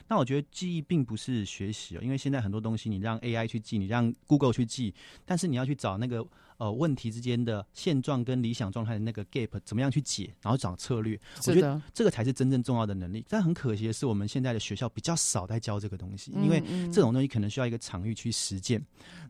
[0.09, 3.84] 那我觉得记忆并不是学习哦，因为现在很多东西你让 AI 去记。
[3.85, 4.95] 你让 Google 去记，
[5.27, 11.21] 但是你要去找那个呃问题之间的现状跟理想状态的那个 gap 怎么样去解，然后找策略。
[11.47, 13.25] 我觉得这个才是真正重要的能力。
[13.29, 18.83] 但很可惜的是，我们现在的学校比较少在教这个东西，因为这种东西可能需要一个场域去实践。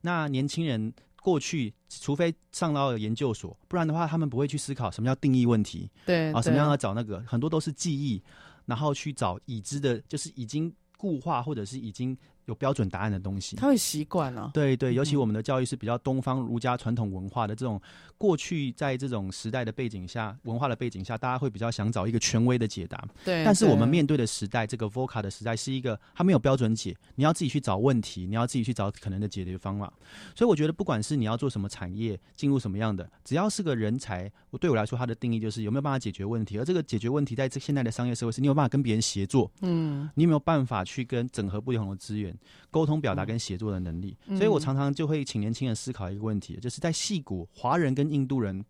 [0.02, 5.90] 那年轻人过去，除非上到研究所，不然的话，他们不会去思考什么叫定义问题。
[6.06, 8.22] 对啊，什么样要找那个，很多都是记忆，
[8.66, 12.16] 然后去找已知的，就是已经固化或者是已经。
[12.46, 14.50] 有标准答案的东西，他会习惯了。
[14.52, 17.80] 对对，尤其我们的教育是比较东方儒家传统文化的这种，
[18.18, 23.02] 过去在这种时代的背景下，文化的背景下，大家会比较想找一个权威的解答。
[23.24, 23.44] 对。
[23.44, 29.92] 但是我们面对的时代，这个 VOCA 的时代是一个，它没有标准解，你要自己去找问题，你要自己去找可能的解决方法。
[30.34, 36.58] 所以我觉得，不管是你要做什么产业，进入什么样的，只要是个人才，我对我来说，它的定义就是有没有办法解决问题。
[36.58, 39.50] 而这个解决问题，在这现在的商业社会，是你有办法跟别人协作。
[39.62, 40.10] 嗯。
[40.14, 42.33] 你有没有办法去跟整合不同的资源？
[42.70, 48.64] 沟通、表达跟协作的能力，所以我常常就会请年轻人思考一个问题，就是在戏谷，华人跟印度人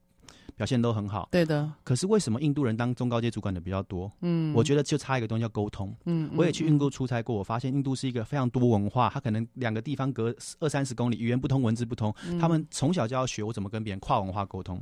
[0.56, 1.28] 表现都很好。
[1.32, 1.70] 对的。
[1.82, 4.10] 可是为什么印度人当中高阶主管的比较多？
[4.20, 5.94] 嗯，我觉得就差一个东西叫沟通。
[6.04, 14.80] 嗯，我也去印度出差过，我发现印度是一个非常多文化，它可能两个地方隔二三十公里，语言不通，文字不通，他们从小就要学我怎么跟别人跨文化沟通。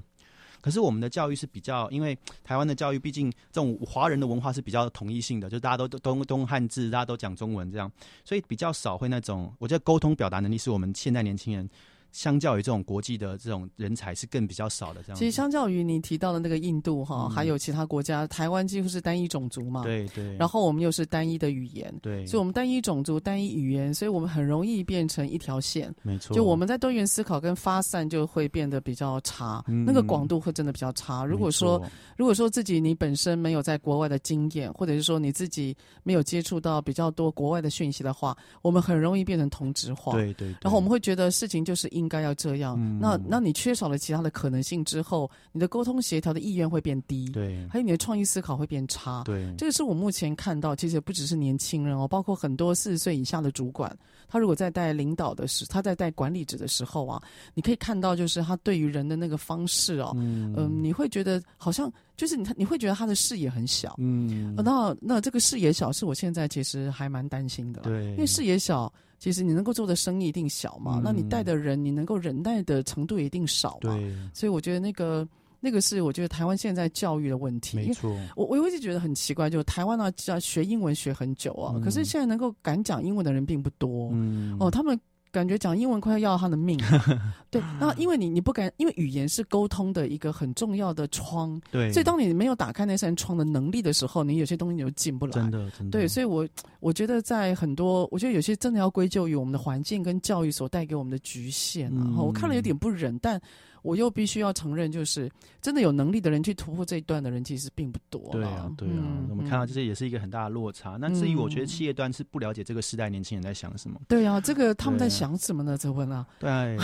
[0.62, 7.92] 可是我们的教育是比较，因为台湾的教育毕竟这种华人的文化是比较统一性的，就大家都都都用汉字，大家都讲中文这样，
[8.24, 9.52] 所以比较少会那种。
[9.58, 11.68] 我觉得沟通表达能力是我们现在年轻人。
[12.12, 15.18] 相较于这种国际的这种人才是更比较少的这样。
[15.18, 19.82] 其实相较于你提到的那个印度哈，嗯、还有其他国家，台湾几乎是单一种族嘛。
[19.82, 20.36] 对对。
[20.36, 21.92] 然后我们又是单一的语言。
[22.02, 22.24] 对。
[22.26, 25.92] 所以我们单一种族、单一语言，所以我们很容易变成一条线。
[26.02, 26.34] 没错。
[26.36, 31.24] 就我们在多元思考跟发散就会变得比较差，嗯、那个广度会真的比较差。
[31.24, 31.82] 如果说
[32.16, 40.12] 如果说自己你本身没有在国外的经验，或者是说你自己没有接触到比较多国外的讯息的话，我们很容易变成同质化。
[40.12, 40.56] 对，对对。
[40.60, 42.76] 然后我们会觉得事情就是应该要这样。
[43.00, 53.96] 那那你缺少了其他的可能性之后，你的沟通协调的意愿会变低，对，还有你的创意思考会变差，对，这个是我目前看到，其实也不只是年轻人哦，包括很多四十岁以下的主管，
[54.28, 57.22] 他如果在带领导的时，他在带管理者的时候啊，
[57.55, 68.92] 你可以看到，就是他对于人的那个方式哦，嗯、呃，你会觉得好像就是你你会觉得他的视野很小，嗯，那那这个视野小是我现在其实还蛮担心的，对，因为视野小。
[69.22, 73.96] 其实你能够做的生意一定小嘛，嗯、那你带的人，你能够忍耐的程度一定少嘛。
[74.34, 75.24] 所以我觉得那个
[75.60, 77.76] 那个是我觉得台湾现在教育的问题。
[77.76, 84.10] 没错，我我一直觉得很奇怪，就是台湾呢要学英文学很久啊，嗯、可是现在能够敢讲英文的人并不多。
[84.12, 84.98] 嗯，哦，他们。
[85.33, 86.78] 感觉讲英文快要要他的命，
[87.51, 87.61] 对。
[87.80, 91.91] 那因为你你不敢，因为语言是沟通的一个很重要的窗，对。
[91.91, 95.33] 所以当你没有打开那扇窗的能力的时候，你有些东西你就进不来。
[95.33, 95.99] 真的，真的。
[95.99, 96.47] 对，所以我
[96.78, 102.05] 我觉得在很多，我觉得有些真的要归咎于我们的环境跟教育所带给我们的局限啊。
[102.05, 103.41] 嗯、我看了有点不忍，但。
[103.83, 105.30] 我又必须要承认，就是
[105.61, 108.30] 真的有能力的人去突破这一段的人，其实并不多。
[108.33, 110.97] 对啊，对啊，嗯、我们看到这些也是一个很大的落差。
[110.97, 114.01] 嗯、那至于我觉得企业端是不了解这个时代年轻人在想什么。
[114.09, 115.76] 对啊，这个他们在想什么呢？
[115.76, 116.78] 泽文啊， 对，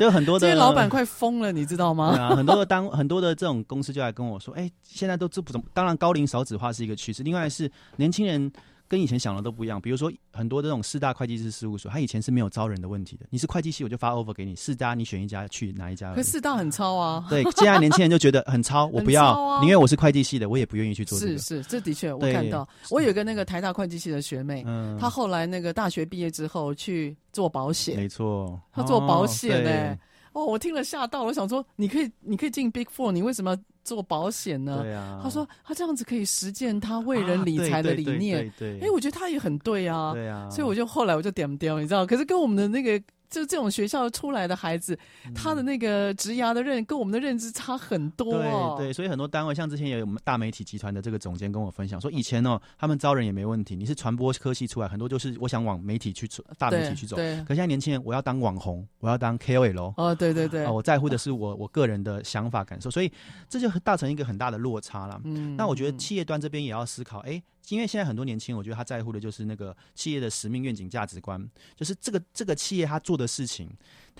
[0.00, 2.14] 就很多的这些老板快疯了，你知道吗？
[2.14, 8.50] 对啊，很多的当很多的这种公司就来跟我说，哎、欸，现在都这不怎么，当然高龄少子化是一个趋势，另外是年轻人。
[8.90, 13.24] 跟以前想的都不一样，比如说很多这种四大会计师事务所，他以前是没有招人的问题的。
[13.30, 16.12] 你是会计系，我就发 offer 给你，四大你选一家去哪一家？
[16.12, 17.24] 可四大很超啊。
[17.30, 21.38] 对，现在年轻人就觉得很超， 我不要，宁愿、啊、我是会计系的，我也不愿意去做这个。
[21.38, 29.98] 是是，这的确我看到，我有一个那个台大会计系的学妹，嗯，她后来那个大学毕业之后去做保险，没错，她做保险呢、欸。
[30.32, 34.82] 哦，我听了吓到，我想说，你可以，你可以进 Big Four，你为什么要做保险呢？
[34.82, 38.38] 对啊，他说他这样子可以实践他为人理财的理念。
[38.38, 40.12] 啊、对，对，对，对，哎，我觉得他也很对啊。
[40.12, 43.02] 对啊，所以我就后来我就点掉，你知道，可是跟我们的那个。
[43.30, 48.74] 就这种学校出来的孩子，嗯、他的那个职涯的认跟我们的认知差很多、哦。
[48.76, 57.14] 对对，所以很多单位，像之前也有我们大媒体集团的这个总监跟我分享说，以前哦，他们招人也没问题，你是传播科系出来，很多就是我想往媒体去走，大媒体去走。
[57.16, 57.36] 对。
[57.36, 59.94] 对可现在年轻人，我要当网红，我要当 KOL。
[59.96, 60.64] 哦，对对对。
[60.64, 63.12] 啊、我在乎的是我我个人的想法感受，所以
[63.48, 65.20] 这就大成一个很大的落差了。
[65.24, 65.54] 嗯。
[65.56, 67.40] 那我觉得企业端这边也要思考，哎。
[67.74, 73.70] 因为现在很多年轻人，我觉得他在乎的就是那个企业的使命、愿景、价值观，就是这个这个企业他做的事情。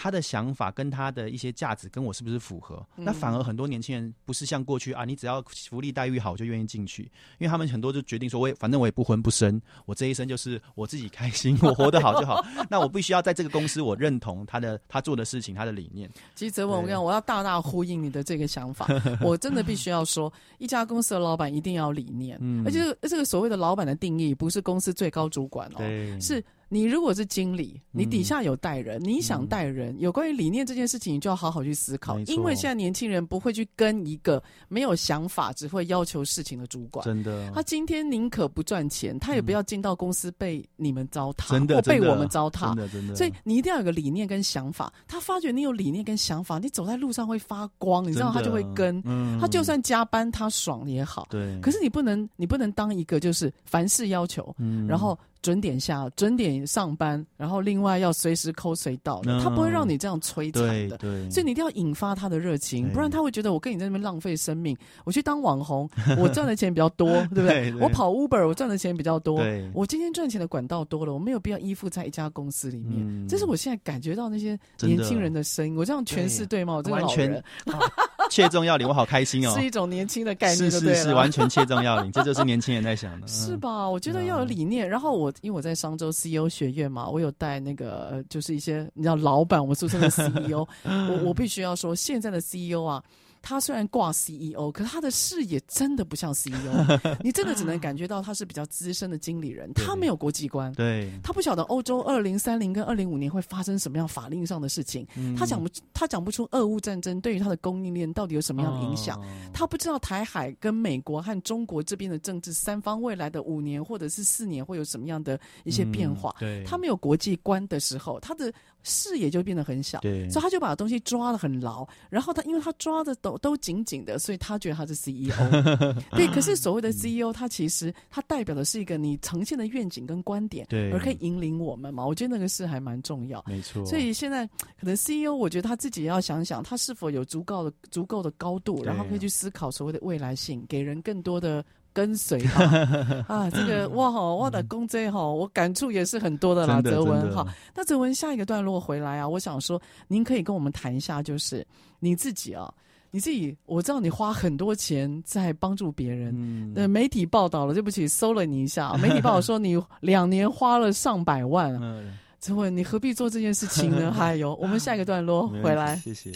[0.03, 2.83] 他的想法跟他的一些价值跟我是不是符合？
[2.97, 7.03] 嗯、那反而很多年轻人不是像过去啊，你只要福利待遇好就愿意进去，
[7.39, 12.43] 因为他们很多就决定说，我也反正我也不婚不生，我这一生就是我自己开心，我活得好就好。
[12.71, 16.11] 那我必须要在这个公司，我认同他的他做的事情，他的理念。
[16.35, 18.89] 其实泽文，我跟你讲，我要大大呼应你的这个想法，
[19.21, 25.83] 我真的必须要说，一家公司的老板一定要理念，嗯、而且这个所谓的老板的定义，不是公司最高主管哦，
[26.19, 26.43] 是。
[26.73, 32.17] 你如果是经理，你底下有带人，嗯、你想带人，有关于理念这件事情，你就要好好去思考。
[32.21, 37.05] 因为现在年轻人不会去跟一个没有想法、只会要求事情的主管。
[37.05, 42.69] 真的，他今天宁可不赚钱，他也不要进到公司被你们糟蹋，真的，或被我们糟蹋。
[42.69, 43.17] 真的，真的。
[43.17, 44.93] 所以你一定要有个理念跟想法。
[45.09, 49.03] 他发觉你有理念跟想法，你走在路上会发光，你知道他就会跟。
[49.05, 49.41] 嗯。
[49.41, 51.27] 他就算加班，他爽也好。
[51.31, 51.59] 对。
[51.61, 55.19] 可是你不能，你不能当一个就是凡事要求，嗯，然后。
[55.43, 60.99] 准点下，准点上班，然后另外要随时抠随到的，嗯、他不会让你这样摧残的。
[60.99, 64.77] 对，所以你一定要引发他的热情，不然他会觉得我跟你在那边浪费生命。
[65.05, 65.89] 我去当网红，
[66.19, 67.75] 我赚的钱比较多，对不对？
[67.81, 69.41] 我跑 Uber，我赚的钱比较多。
[69.73, 72.99] 我今天赚钱的管道多了，我没有必要依附在一家公司里面。
[73.01, 75.77] 嗯、这是我现在感觉到那些年轻人的声音。
[75.77, 76.75] 我这样诠释对吗？
[76.75, 77.81] 我这个老人完全、啊、
[78.31, 79.55] 切中要领，我好开心哦。
[79.59, 83.89] 是一种年轻的概念，是是是，完全切中要领，这就是年轻人在想的，是吧？
[83.89, 84.89] 我觉得要有理念。
[84.89, 86.11] 然后我因为我在商周。
[86.11, 90.67] CEO 学院嘛，我有带那个，就是一些你知道老板，我们俗称的 CEO。
[90.85, 93.03] 我我必须要说，现在的 CEO 啊，
[93.43, 96.55] 他虽然挂 CEO，可他的视野真的不像 CEO，
[97.25, 118.53] 你真的只能感觉到他是比较资深的经理人，他没有国际观，对，他不晓得欧洲二零三零跟二零五年会发生什么样法令上的事情，嗯、他讲不他讲不出俄乌战争对于他的供应链到底有什么样的影响，哦、他不知道台海跟美国和中国这边的政治三方未来的五年或者是四年会有什么样的一些变化，嗯、对，他没有国际观的时候，他的。
[118.83, 125.35] 视野就变得很小，对，所以他就把东西抓得很牢，然后他因为他抓的都都紧紧的，所以他觉得他是 CEO。
[126.13, 132.05] 对，可是所谓的 CEO，他其实他代表的是一个你呈现的愿景跟观点，对，而可以引领我们嘛。
[132.07, 133.85] 我觉得那个事还蛮重要，没错。
[133.85, 141.65] 所以现在可能 CEO，我觉得他自己要想想，他是否有足够的足够的高度，然后可以去思考所谓的未来性，给人更多的。
[141.93, 142.65] 跟随哈
[143.29, 146.81] 啊，这个 哇哈，我的公贼哈，我感触也是很多的啦。
[146.83, 151.67] 泽文哈，那泽文下一个段落回来啊，我想说，您可以跟我们谈一下，就是
[151.99, 152.73] 你自己啊，
[153.11, 156.33] 你自己，我知道你花很多钱在帮助别人。
[156.37, 161.73] 嗯，那媒体报道了，对不起，搜了你一下， 媒体报道说你两年花了上百万。
[161.83, 164.13] 嗯，泽文，你何必做这件事情呢？
[164.13, 166.31] 还有，我们下一个段落回来，谢谢。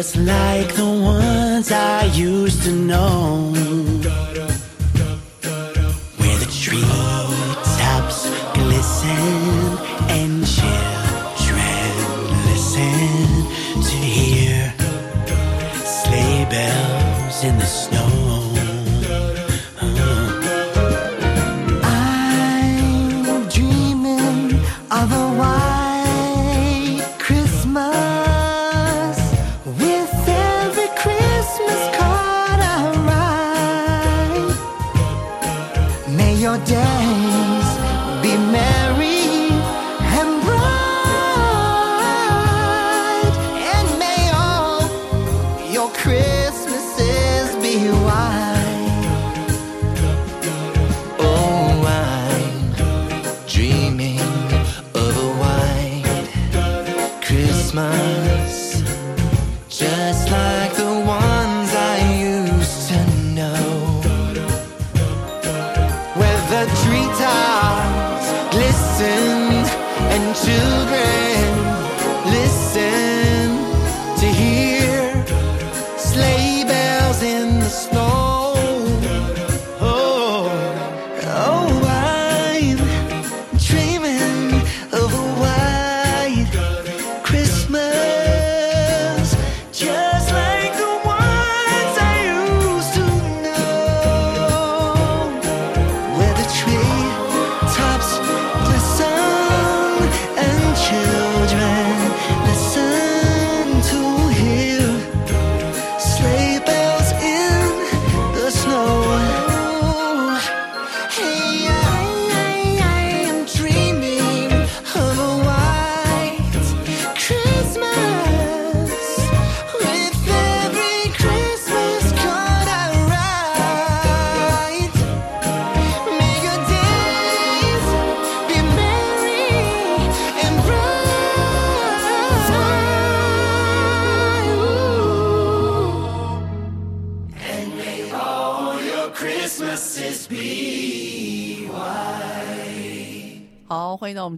[0.00, 1.18] 欢迎到我
[3.50, 3.97] 们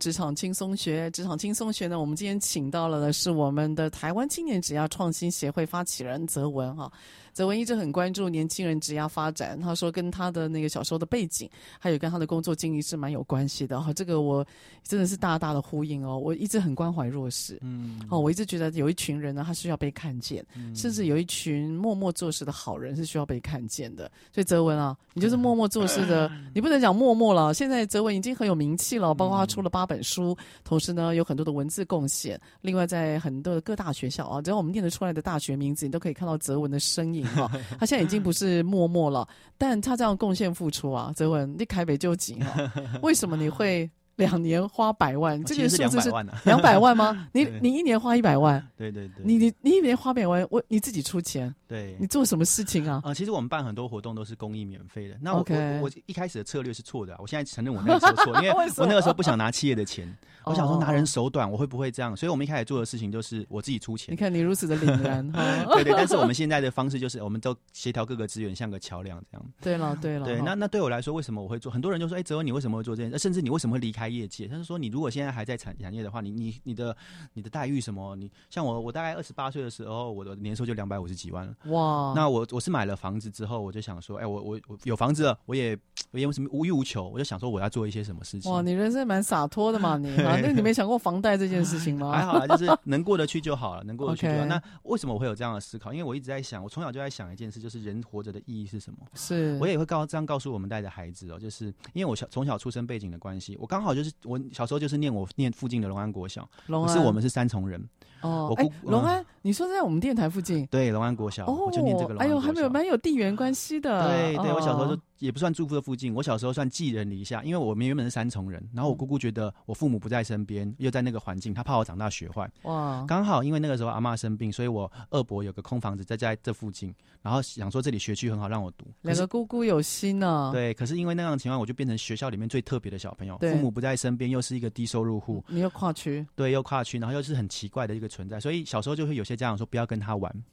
[0.01, 1.09] 职场轻松学。
[1.11, 6.91] 职场轻松学呢，我们今天请到了的是我们的台湾青年职业创新协会发起人泽文哈。
[7.33, 13.93] 泽文一直很关注年轻人职涯发展，他说跟他的那个小时候的背景，还有跟他的工作经历是蛮有关系的哈。
[13.93, 14.47] 这个我
[14.83, 16.19] 真的是大大的呼应哦。
[16.19, 24.11] 我一直很关怀弱势，嗯，哦，我一直觉得有一群人呢，他需要被看见，嗯、甚至有一群默默做事的好人是需要被看见的。
[24.33, 27.55] 所以泽文啊，你就是默默做事的， 嗯、你不能讲默默了。
[27.55, 32.41] 现在泽文已经很有名气了，包括他出了八本书，同时呢有很多的文字贡献。
[32.61, 37.21] 另外在很多的各大学校啊，只要我们念得出来的大学名字，你都可以看到泽文的身影。
[37.31, 39.27] 哈， 他现在已经不是默默了，
[39.59, 42.73] 但他这样贡献付出啊，泽文，你台北就紧哈，
[43.03, 43.91] 为什么你会
[44.21, 46.11] 两年花百万，这个数字是
[46.45, 47.27] 两百万 吗？
[47.33, 52.97] 你你一年花一百万，对对对，你你你一年花百万，我你自己出钱，对你做什么事情啊？
[52.97, 55.17] 啊、呃，其实我们办很多活动都是公益免费的。
[55.21, 60.15] 那我我我一开始的策略是错的、啊，我现在承认我那个时候错， 因为我那个时候不想拿企业的钱，
[60.45, 62.15] 我想说拿人手短，我会不会这样？
[62.15, 64.13] 所以我们一开始做的事情就是我自己出钱。
[64.13, 69.47] 你看你如此的凛然哈，对对，但是我们现在的方式就是，我们都协调各个资源，像个桥梁这样。
[69.61, 71.71] 对了对了，对，那那对我来说，为什么我会做？
[71.71, 73.19] 很多人就说，哎、欸，泽文你为什么会做这件事？
[73.19, 74.49] 甚至你为什么会离开业界？
[74.49, 76.97] 他是说，你如果现在还在产产业的话，你你你的
[77.35, 78.15] 你的待遇什么？
[78.17, 81.55] 你像我，我大概二十八岁的时候，我的年收就两百五十几万了。
[81.67, 82.13] 哇！
[82.15, 85.79] 那我我是买了房子之后，我就想说，哎、欸，我我我有房子了，我也
[86.13, 88.51] 我也什么无欲无求，我就想说我要做一些什么事情。
[88.51, 92.11] 哇，你人生蛮洒脱的嘛， 你啊，那你没想过房贷这件事情吗？
[92.13, 94.45] 还好啦，就是能过得去就好了， 能过得去就好。
[94.47, 95.93] 那为什么我会有这样的思考？
[95.93, 98.99] 因为我一直在想，我从小就在想一件事，就是人活着的意义是什么？
[99.15, 107.81] 是我也会告这样告诉我们带的孩子哦，就是因为我小从小出生背景的关系，我刚好就是我小时候就是念我念附近的龙安国小，可是我们是三重人。
[108.23, 110.67] 哦，哎，龙安，你说在我们电台附近？
[110.67, 112.27] 对，龙安国小，我就念这个龙安。
[112.27, 114.07] 哎呦，还没有蛮有地缘关系的。
[114.09, 122.51] 对对，我小时候就也不算住的附近，我小时候算寄人篱下，因为我们原本是三重人，然后我姑姑觉得我父母不在身边，又在那个环境，她怕我长大学坏。
[122.63, 128.87] 哇，刚好因为那个时候阿妈生病，所以我二伯有个空房子在在这附近，然后想说这里学区很好，让我读。
[129.03, 130.51] 两个姑姑有心呢。
[130.53, 138.91] 对，可是因为那样的情况，我就变成学校里面最特别的小朋友，父母不在身边，又是一个低收入户，你又跨区，对，又跨区，然后又是很奇怪的一个存在，所以小时候。
[139.01, 140.45] 就会有些家长说不要跟他玩，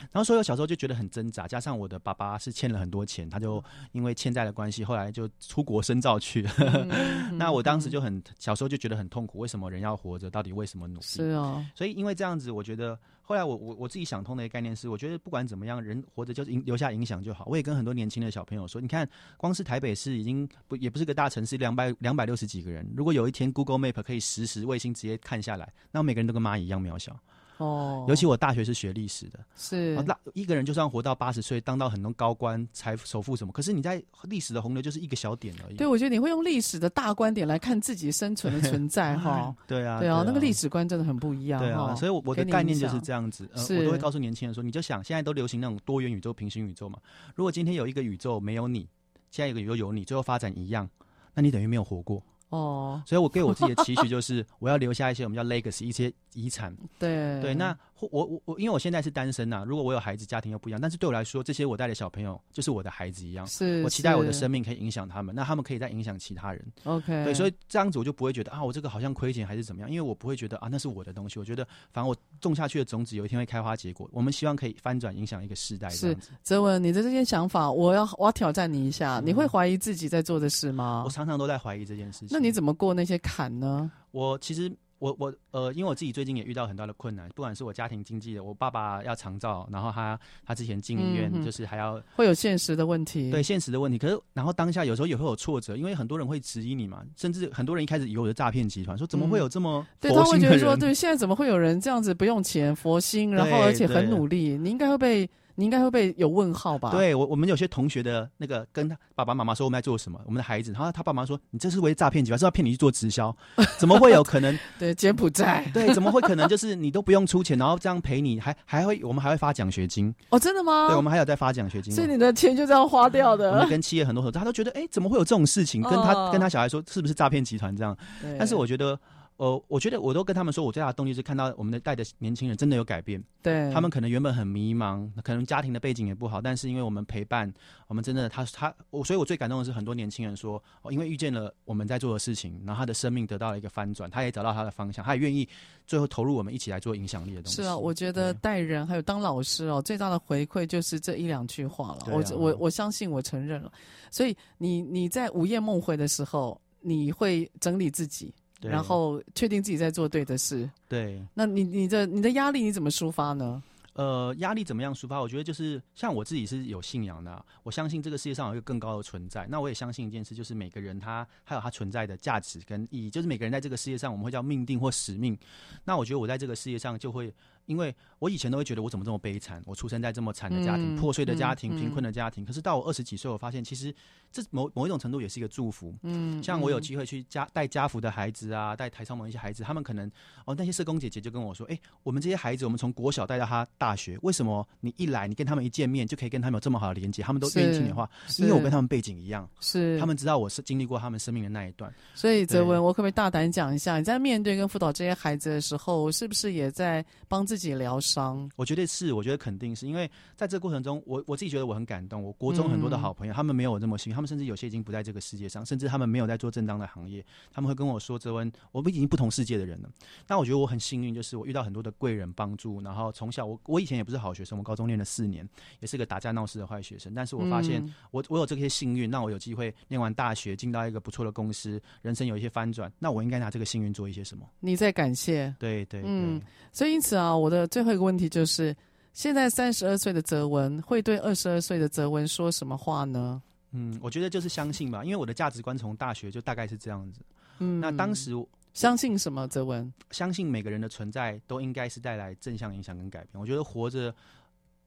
[0.00, 1.46] 然后所以我小时候就觉得很挣扎。
[1.46, 6.50] 加上我的爸爸是欠了很多钱，他就因为欠债的关系，后来就出国深造去了。
[6.90, 10.30] 嗯、那我当时就很小时候就觉得很痛苦，为什么人要活着？
[10.30, 11.02] 到底为什么努力？
[11.02, 11.64] 是哦。
[11.74, 17.44] 所以因为这样子，我觉得后来我我我自己想通的一个概念是，我觉得不管怎么样，人活着就是留下影响就好。
[17.46, 22.86] 我也跟很多年轻的小朋友说，你看，光是台北市已经不也不是个大城市，两百两百六十几个人。
[22.96, 27.18] 如果有一天 Google Map 可以实时卫星直接看下来，那每个人都跟蚂蚁一样渺小。
[27.58, 35.76] 哦，尤其我大学是学历史的，是那一个人就算活到八十岁，当到很多高官、财富首富什么，可是你在历史的洪流就是一个小点而已。
[35.76, 39.54] 对，我觉得你会用历史的大观点来看自己生存的存在， 哈。
[39.66, 41.60] 对啊，对啊，那个历史观真的很不一样。
[41.60, 46.98] 对啊，所以我我的概念就是这样子，呃我都会告诉年轻人说，你就想现在都流行那种多元宇宙、平行宇宙嘛。
[47.34, 48.88] 如果今天有一个宇宙没有你，
[49.30, 50.88] 现在有一个宇宙有你，最后发展一样，
[51.34, 52.22] 那你等于没有活过。
[52.50, 56.76] 哦，所以我给我自己的期许 就是，我要留下一些我们叫 legacy 一些遗产。
[56.98, 60.80] 对对，那我我我，因为我现在是单身呐、啊，如果我有孩子，家庭又不一样。
[60.80, 63.46] 但是对我来说，这些我带的小朋友就是我的孩子一样。
[63.46, 66.62] 是，我期待我的生命可以影响他们，那他们可以再影响其他人。
[66.84, 71.38] OK，对，所以这样子我就不会觉得啊，我这个好像亏钱还是怎么样，因为我不会觉得啊，那是我的东西。
[71.38, 74.08] 我觉得反正我种下去的种子有一天会开花结果。
[74.12, 75.88] 我们希望可以翻转影响一个世代。
[75.88, 81.02] 是，泽文，你的这些想法，我要我要挑战你一下，你会怀疑自己在做的事吗？
[81.06, 82.28] 我常常都在怀疑这件事情。
[82.30, 83.90] 那你怎么过那些坎呢？
[84.10, 84.70] 我其实。
[84.98, 93.98] 我我呃，因为我自己最近也遇到很大的困难，不管是我家庭经济的，我爸爸要长照，然后他他之前进医院，嗯、就是还要会有现实的问题，对现实的问题。
[93.98, 105.28] 可是然后当下有时候也会有挫折，因为很多人会质疑你嘛，甚至很多人一开始以为我是诈骗集团，说怎么会有这么对，他会觉得说，对，现在怎么会有人这样子不用钱佛心，然后而且很努力，你应该会被。
[105.56, 106.90] 你应该会被有问号吧？
[106.90, 113.34] 对，我我们有些同学的那个跟他爸爸妈妈说我们在做什么，我们的孩子，然后他爸妈说，你这是为诈骗集团，是要骗你去做直销，
[113.78, 114.56] 怎么会有可能？
[114.78, 116.46] 对，柬埔寨， 对，怎么会可能？
[116.46, 120.38] 就是你都不用出钱，然后这样陪你，还还会我们还会发奖学金哦？
[120.38, 120.88] 真的吗？
[120.88, 123.50] 对，我们还有在发奖学金，所以你的钱就这样花掉的。
[123.52, 125.82] 我们跟企业很多合作，他都觉得哎，怎么会有这种事情？
[125.82, 127.96] 跟他、哦、跟他小孩说是不是诈骗集团这样？
[128.20, 128.98] 对但是我觉得。
[129.36, 133.22] 呃，我觉得我都跟他们说，我最大的动力是看到我们的带的年轻人真的有改变。
[133.42, 137.52] 对，他们可能原本很迷茫，可能家庭的背景也不好，但是因为我们陪伴，
[137.86, 145.46] 我们真的他他我，所以我最感动的是很多年轻人说，哦，因为遇见了我们在做的事情，然后他的生命得到了一个翻转，他也找到他的方向，他也愿意
[145.86, 147.56] 最后投入我们一起来做影响力的东西。
[147.56, 152.06] 是啊，我觉得带人还有当老师哦，最大的回馈就是这一两句话了。
[152.06, 153.70] 啊、我我我相信我承认了，
[154.10, 158.32] 所以你你在午夜梦回的时候，你会整理自己。
[158.60, 160.68] 对然后确定自己在做对的事。
[160.88, 163.62] 对，那你你的你的压力你怎么抒发呢？
[163.94, 165.18] 呃，压力怎么样抒发？
[165.18, 169.46] 我觉得就是像我自己是有信仰的啊，我相信这个世界上有一个更高的存在。
[169.48, 175.34] 那我也相信一件事，就是每个人他还有他存在的价值跟意义，就是每个人在这个世界上，我们会叫命定或使命。
[175.82, 177.32] 那我觉得我在这个世界上就会
[177.66, 182.44] 因为我以前都会觉得我怎么这么悲惨，我出生在这么惨的家庭、嗯破碎的家庭、嗯贫困的家庭。
[182.44, 183.94] 可是到我二十几岁，我发现其实
[184.32, 185.94] 这某某一种程度也是一个祝福。
[186.02, 190.10] 嗯，像我有机会去家带家福的孩子啊，带台商盟一些孩子，他们可能
[190.44, 197.22] 哦那些社工姐姐就跟我说，哎，我们这些孩子，我们从国小带到他大学，为什么你一来，你跟他们一见面就可以跟他们有这么好的连接？
[197.22, 198.08] 他们都愿意听你的话，
[198.38, 201.92] 因为我跟他们背景一样，是他们知道我是经历过他们生命的那一段。
[202.14, 208.50] 所以泽文，我可不可以大胆讲一下，你在面对跟辅导这些孩子的时候，是不是也在帮自己疗伤？
[208.56, 212.22] 我觉得是，我觉得肯定是因为在这个过程中，我我自己觉得我很感动。
[212.22, 217.24] 我国中很多的好朋友，他们没有我这么幸运，他们甚至有些已经不在这个世界上，甚至他们没有在做正当的行业。
[217.52, 219.90] 他们会跟我说：“泽文，我们已经不同世界的人了。”
[220.26, 222.80] 那我觉得我很幸运，就是我遇到很多的贵人帮助。
[222.82, 225.48] 然后从小我我以前也不是好学生，我高中念了四年，
[225.80, 227.14] 也是个打架闹事的坏学生。
[227.14, 232.92] 但是我发现我我有这些幸运，让我有机会念完大学，进到一个不错的公司，人生有一些翻转。
[232.98, 234.46] 那我应该拿这个幸运做一些什么？
[234.60, 235.54] 你在感谢？
[235.58, 236.10] 对对对。
[236.10, 236.40] 嗯，
[236.72, 238.74] 所以因此啊，我的最后一个问题就是：
[239.12, 243.42] 现在三十二岁的泽文会对二十二岁的泽文说什么话呢？
[243.72, 247.20] 嗯，我觉得就是相信吧，因为我的价值观从大学就大概是这样子。
[247.58, 248.32] 嗯，那当时
[248.74, 249.48] 相信什么？
[249.48, 253.40] 泽文相信每个人的存在都应该是带来正向影响跟改变。
[253.40, 254.14] 我觉得活着，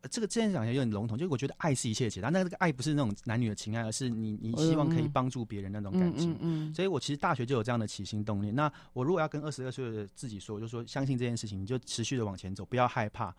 [0.02, 2.32] 呃、这个这样讲起来有点笼统，就是我觉得爱是一切的解答。
[2.32, 6.32] 但这个爱不是那种男女的情爱，而是你你希望可以帮助别人那种感情。
[6.32, 6.74] 嗯嗯，嗯。
[6.74, 8.56] 所以我其实大学就有这样的起心动念。
[8.56, 13.34] 那我如果要跟二十二岁的自己说，我就说相信这件事情，你就持续的往前走，不要害怕，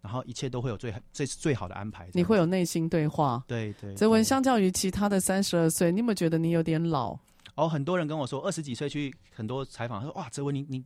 [0.00, 2.08] 然后一切都会有最这是最好的安排。
[2.12, 3.42] 你会有内心对话。
[3.46, 3.94] 对对。
[3.94, 7.18] 泽文相较于其他的三十二岁，你有没有觉得你有点老？
[7.56, 10.84] 哦，很多人跟我说，二十几岁去很多采访，他说哇，泽文你你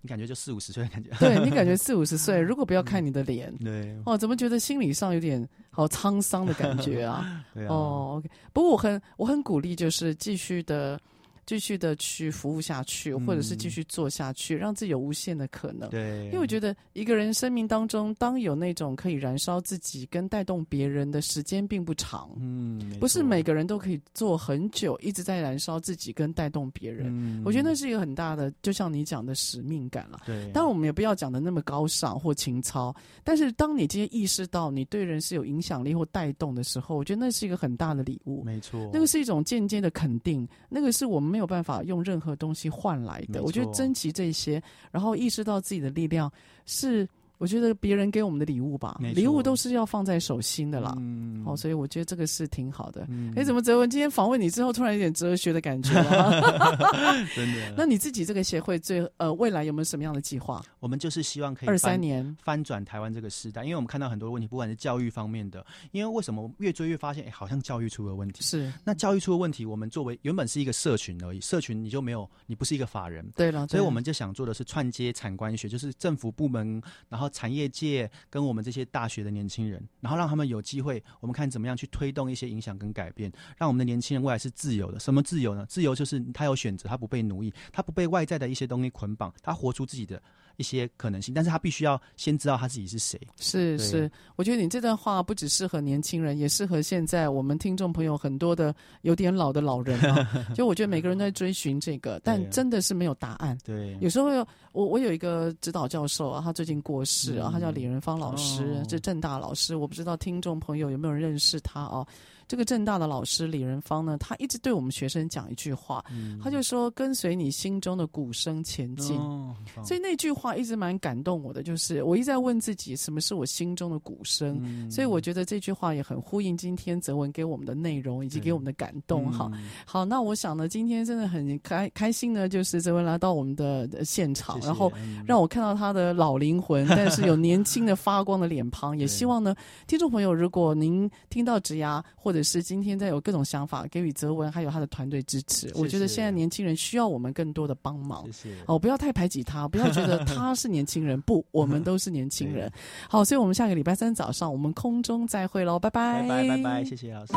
[0.00, 1.10] 你感觉就四五十岁的感觉。
[1.20, 7.44] 对，你感觉四五十岁， 如果不要看你的脸，嗯、对，哦，怎么觉得心理上有点好沧桑的感觉啊？
[7.54, 7.68] 对啊。
[7.72, 10.98] 哦，OK，不过我很我很鼓励，就是继续的。
[11.46, 15.88] 继续的去服务下去，或者是继续做下去，嗯、让自己有无限的可能。
[15.90, 22.28] 对，因为我觉得一个人生命当中，当有那种可以燃烧自己跟带动别人的时间并不长。
[22.38, 27.06] 嗯，不是每个人都可以做很久，一直在燃烧自己跟带动别人。
[27.08, 30.22] 嗯，我觉得那是一个很大的，就像你讲的使命感了。
[30.26, 38.42] 对，当然我们也不要讲的那么高尚或情操，但是当你今天意识到你对人是有影响力或带动的时候，我觉得那是一个很大的礼物。
[38.42, 43.42] 没错，那个是一种间接的肯定，那个是我们没有办法用任何东西换来的。
[43.42, 46.32] 我觉得珍惜这些，然后意识到自己的力量
[46.64, 47.06] 是。
[47.38, 50.94] 我觉得别人给我们的礼物吧，礼物都是要放在手心的啦。
[50.98, 53.02] 嗯，哦，所以我觉得这个是挺好的。
[53.02, 56.40] 哎、嗯，怎么哲文今天访问你之后，突然有点哲学的感觉了？
[57.34, 57.74] 真的？
[57.76, 60.62] 那你自己这个协会最呃未来有没有什么样的计划？
[60.80, 68.42] 我们就是希望可以二三年翻转台湾这个时代，因为我们看到很多问题，不管是教育方面的，因为为什么越追越发现，哎，好像教育出了问题。
[68.42, 73.26] 是，那教育出了问题，我们作为原本是一个社群而已，社群你就没有，你不是一个法人。
[73.36, 78.10] 对了，所以我们就想做的是串接产官学，就是政府部门，然后产业界。
[78.28, 84.98] 跟我们这些大学的年轻人，然后让他们有机会，我们看怎么样去推动一些影响跟改变，让我们的年轻人未来是自由的。
[84.98, 85.64] 什么自由呢？
[85.66, 90.22] 自由就是他有选择，他不被奴役，他不被外在的一些东西捆绑，他活出自己的
[90.56, 91.32] 一些可能性。
[91.34, 93.20] 但是他必须要先知道他自己是谁。
[93.38, 100.28] 是是，我觉得你这段话不只适合年轻人，也适合现在我们听众朋友很多的有点老的老人啊。
[100.54, 103.56] 就我觉得每个人都在追寻这个，但真的是没有答案。
[103.64, 104.26] 对，有时候
[104.72, 109.76] 我我有一个指导教授啊，他最近过世啊，他叫李仁芳老师，是正大老师。
[109.76, 112.06] 我不知道听众朋友有没有人认识他啊？
[112.48, 119.18] 这个正大的老师李仁芳呢，他一直对我们学生讲一句话，嗯、他就说：“跟随你心中的鼓声前进。
[119.18, 119.52] 哦”
[119.84, 124.60] 所以那句话一直蛮感动我的，就是我一直在问自己，什么是我心中的鼓声？
[124.62, 129.28] 嗯、所以我觉得这句话也很呼应今天泽文给我们的内容以及给我们的感动。
[129.32, 134.92] 哈、嗯，好，那我想呢，今天真的很开开心呢，就是泽文来到我们的现场，谢谢然后
[135.26, 138.96] 让我看到他的老灵魂，但是有年轻的发光的脸庞。
[138.96, 139.52] 也 希望呢，
[139.88, 145.72] 听众朋友，如果您听到职涯或者或者是今天在有各种想法，给予泽文还有他的团队支持。
[145.74, 148.28] 我觉得现在年轻人需要我们更多的帮忙。
[148.66, 152.70] 哦，不要太排挤他，不要觉得他是年轻人， 不，我们都是年轻人。
[153.08, 157.32] 好，所以我们下个礼拜三早上我们空中再会喽，拜拜，拜拜拜拜，谢谢老师。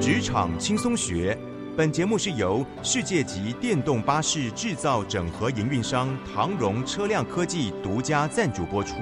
[0.00, 1.38] 职场轻松学，
[1.76, 8.94] 本节目是由世界级电动巴士制造整合营运商唐荣车辆科技独家赞助播出，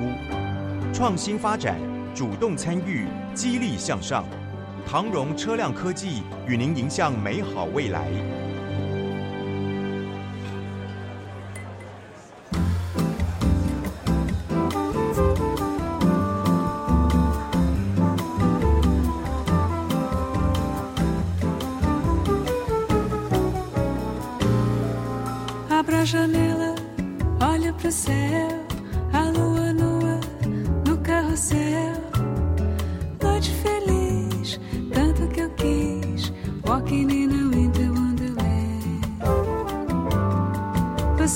[0.92, 1.80] 创新发展，
[2.14, 4.24] 主动参与，激励向上。
[4.90, 8.08] 唐荣车辆科技与您迎向美好未来。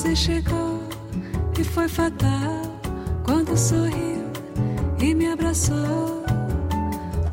[0.03, 0.83] Você chegou
[1.57, 2.61] e foi fatal
[3.23, 4.25] quando sorriu
[4.99, 6.25] e me abraçou.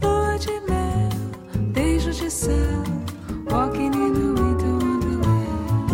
[0.03, 1.09] Lua de mel,
[1.74, 2.53] beijo de sal,
[3.49, 5.89] walking in the winter wonderland.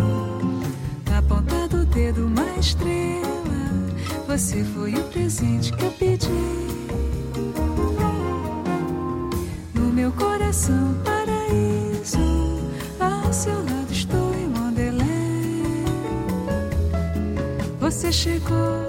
[1.10, 3.24] Na ponta do dedo uma estrela,
[4.28, 6.28] você foi o presente que eu pedi.
[9.72, 12.18] No meu coração paraíso,
[13.00, 13.75] ao seu lado.
[17.96, 18.86] Você chegou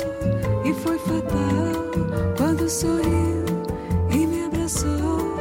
[0.66, 3.46] e foi fatal quando sorriu
[4.12, 5.38] e me abraçou.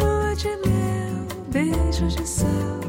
[0.00, 2.80] Lua de mel, beijo de sal,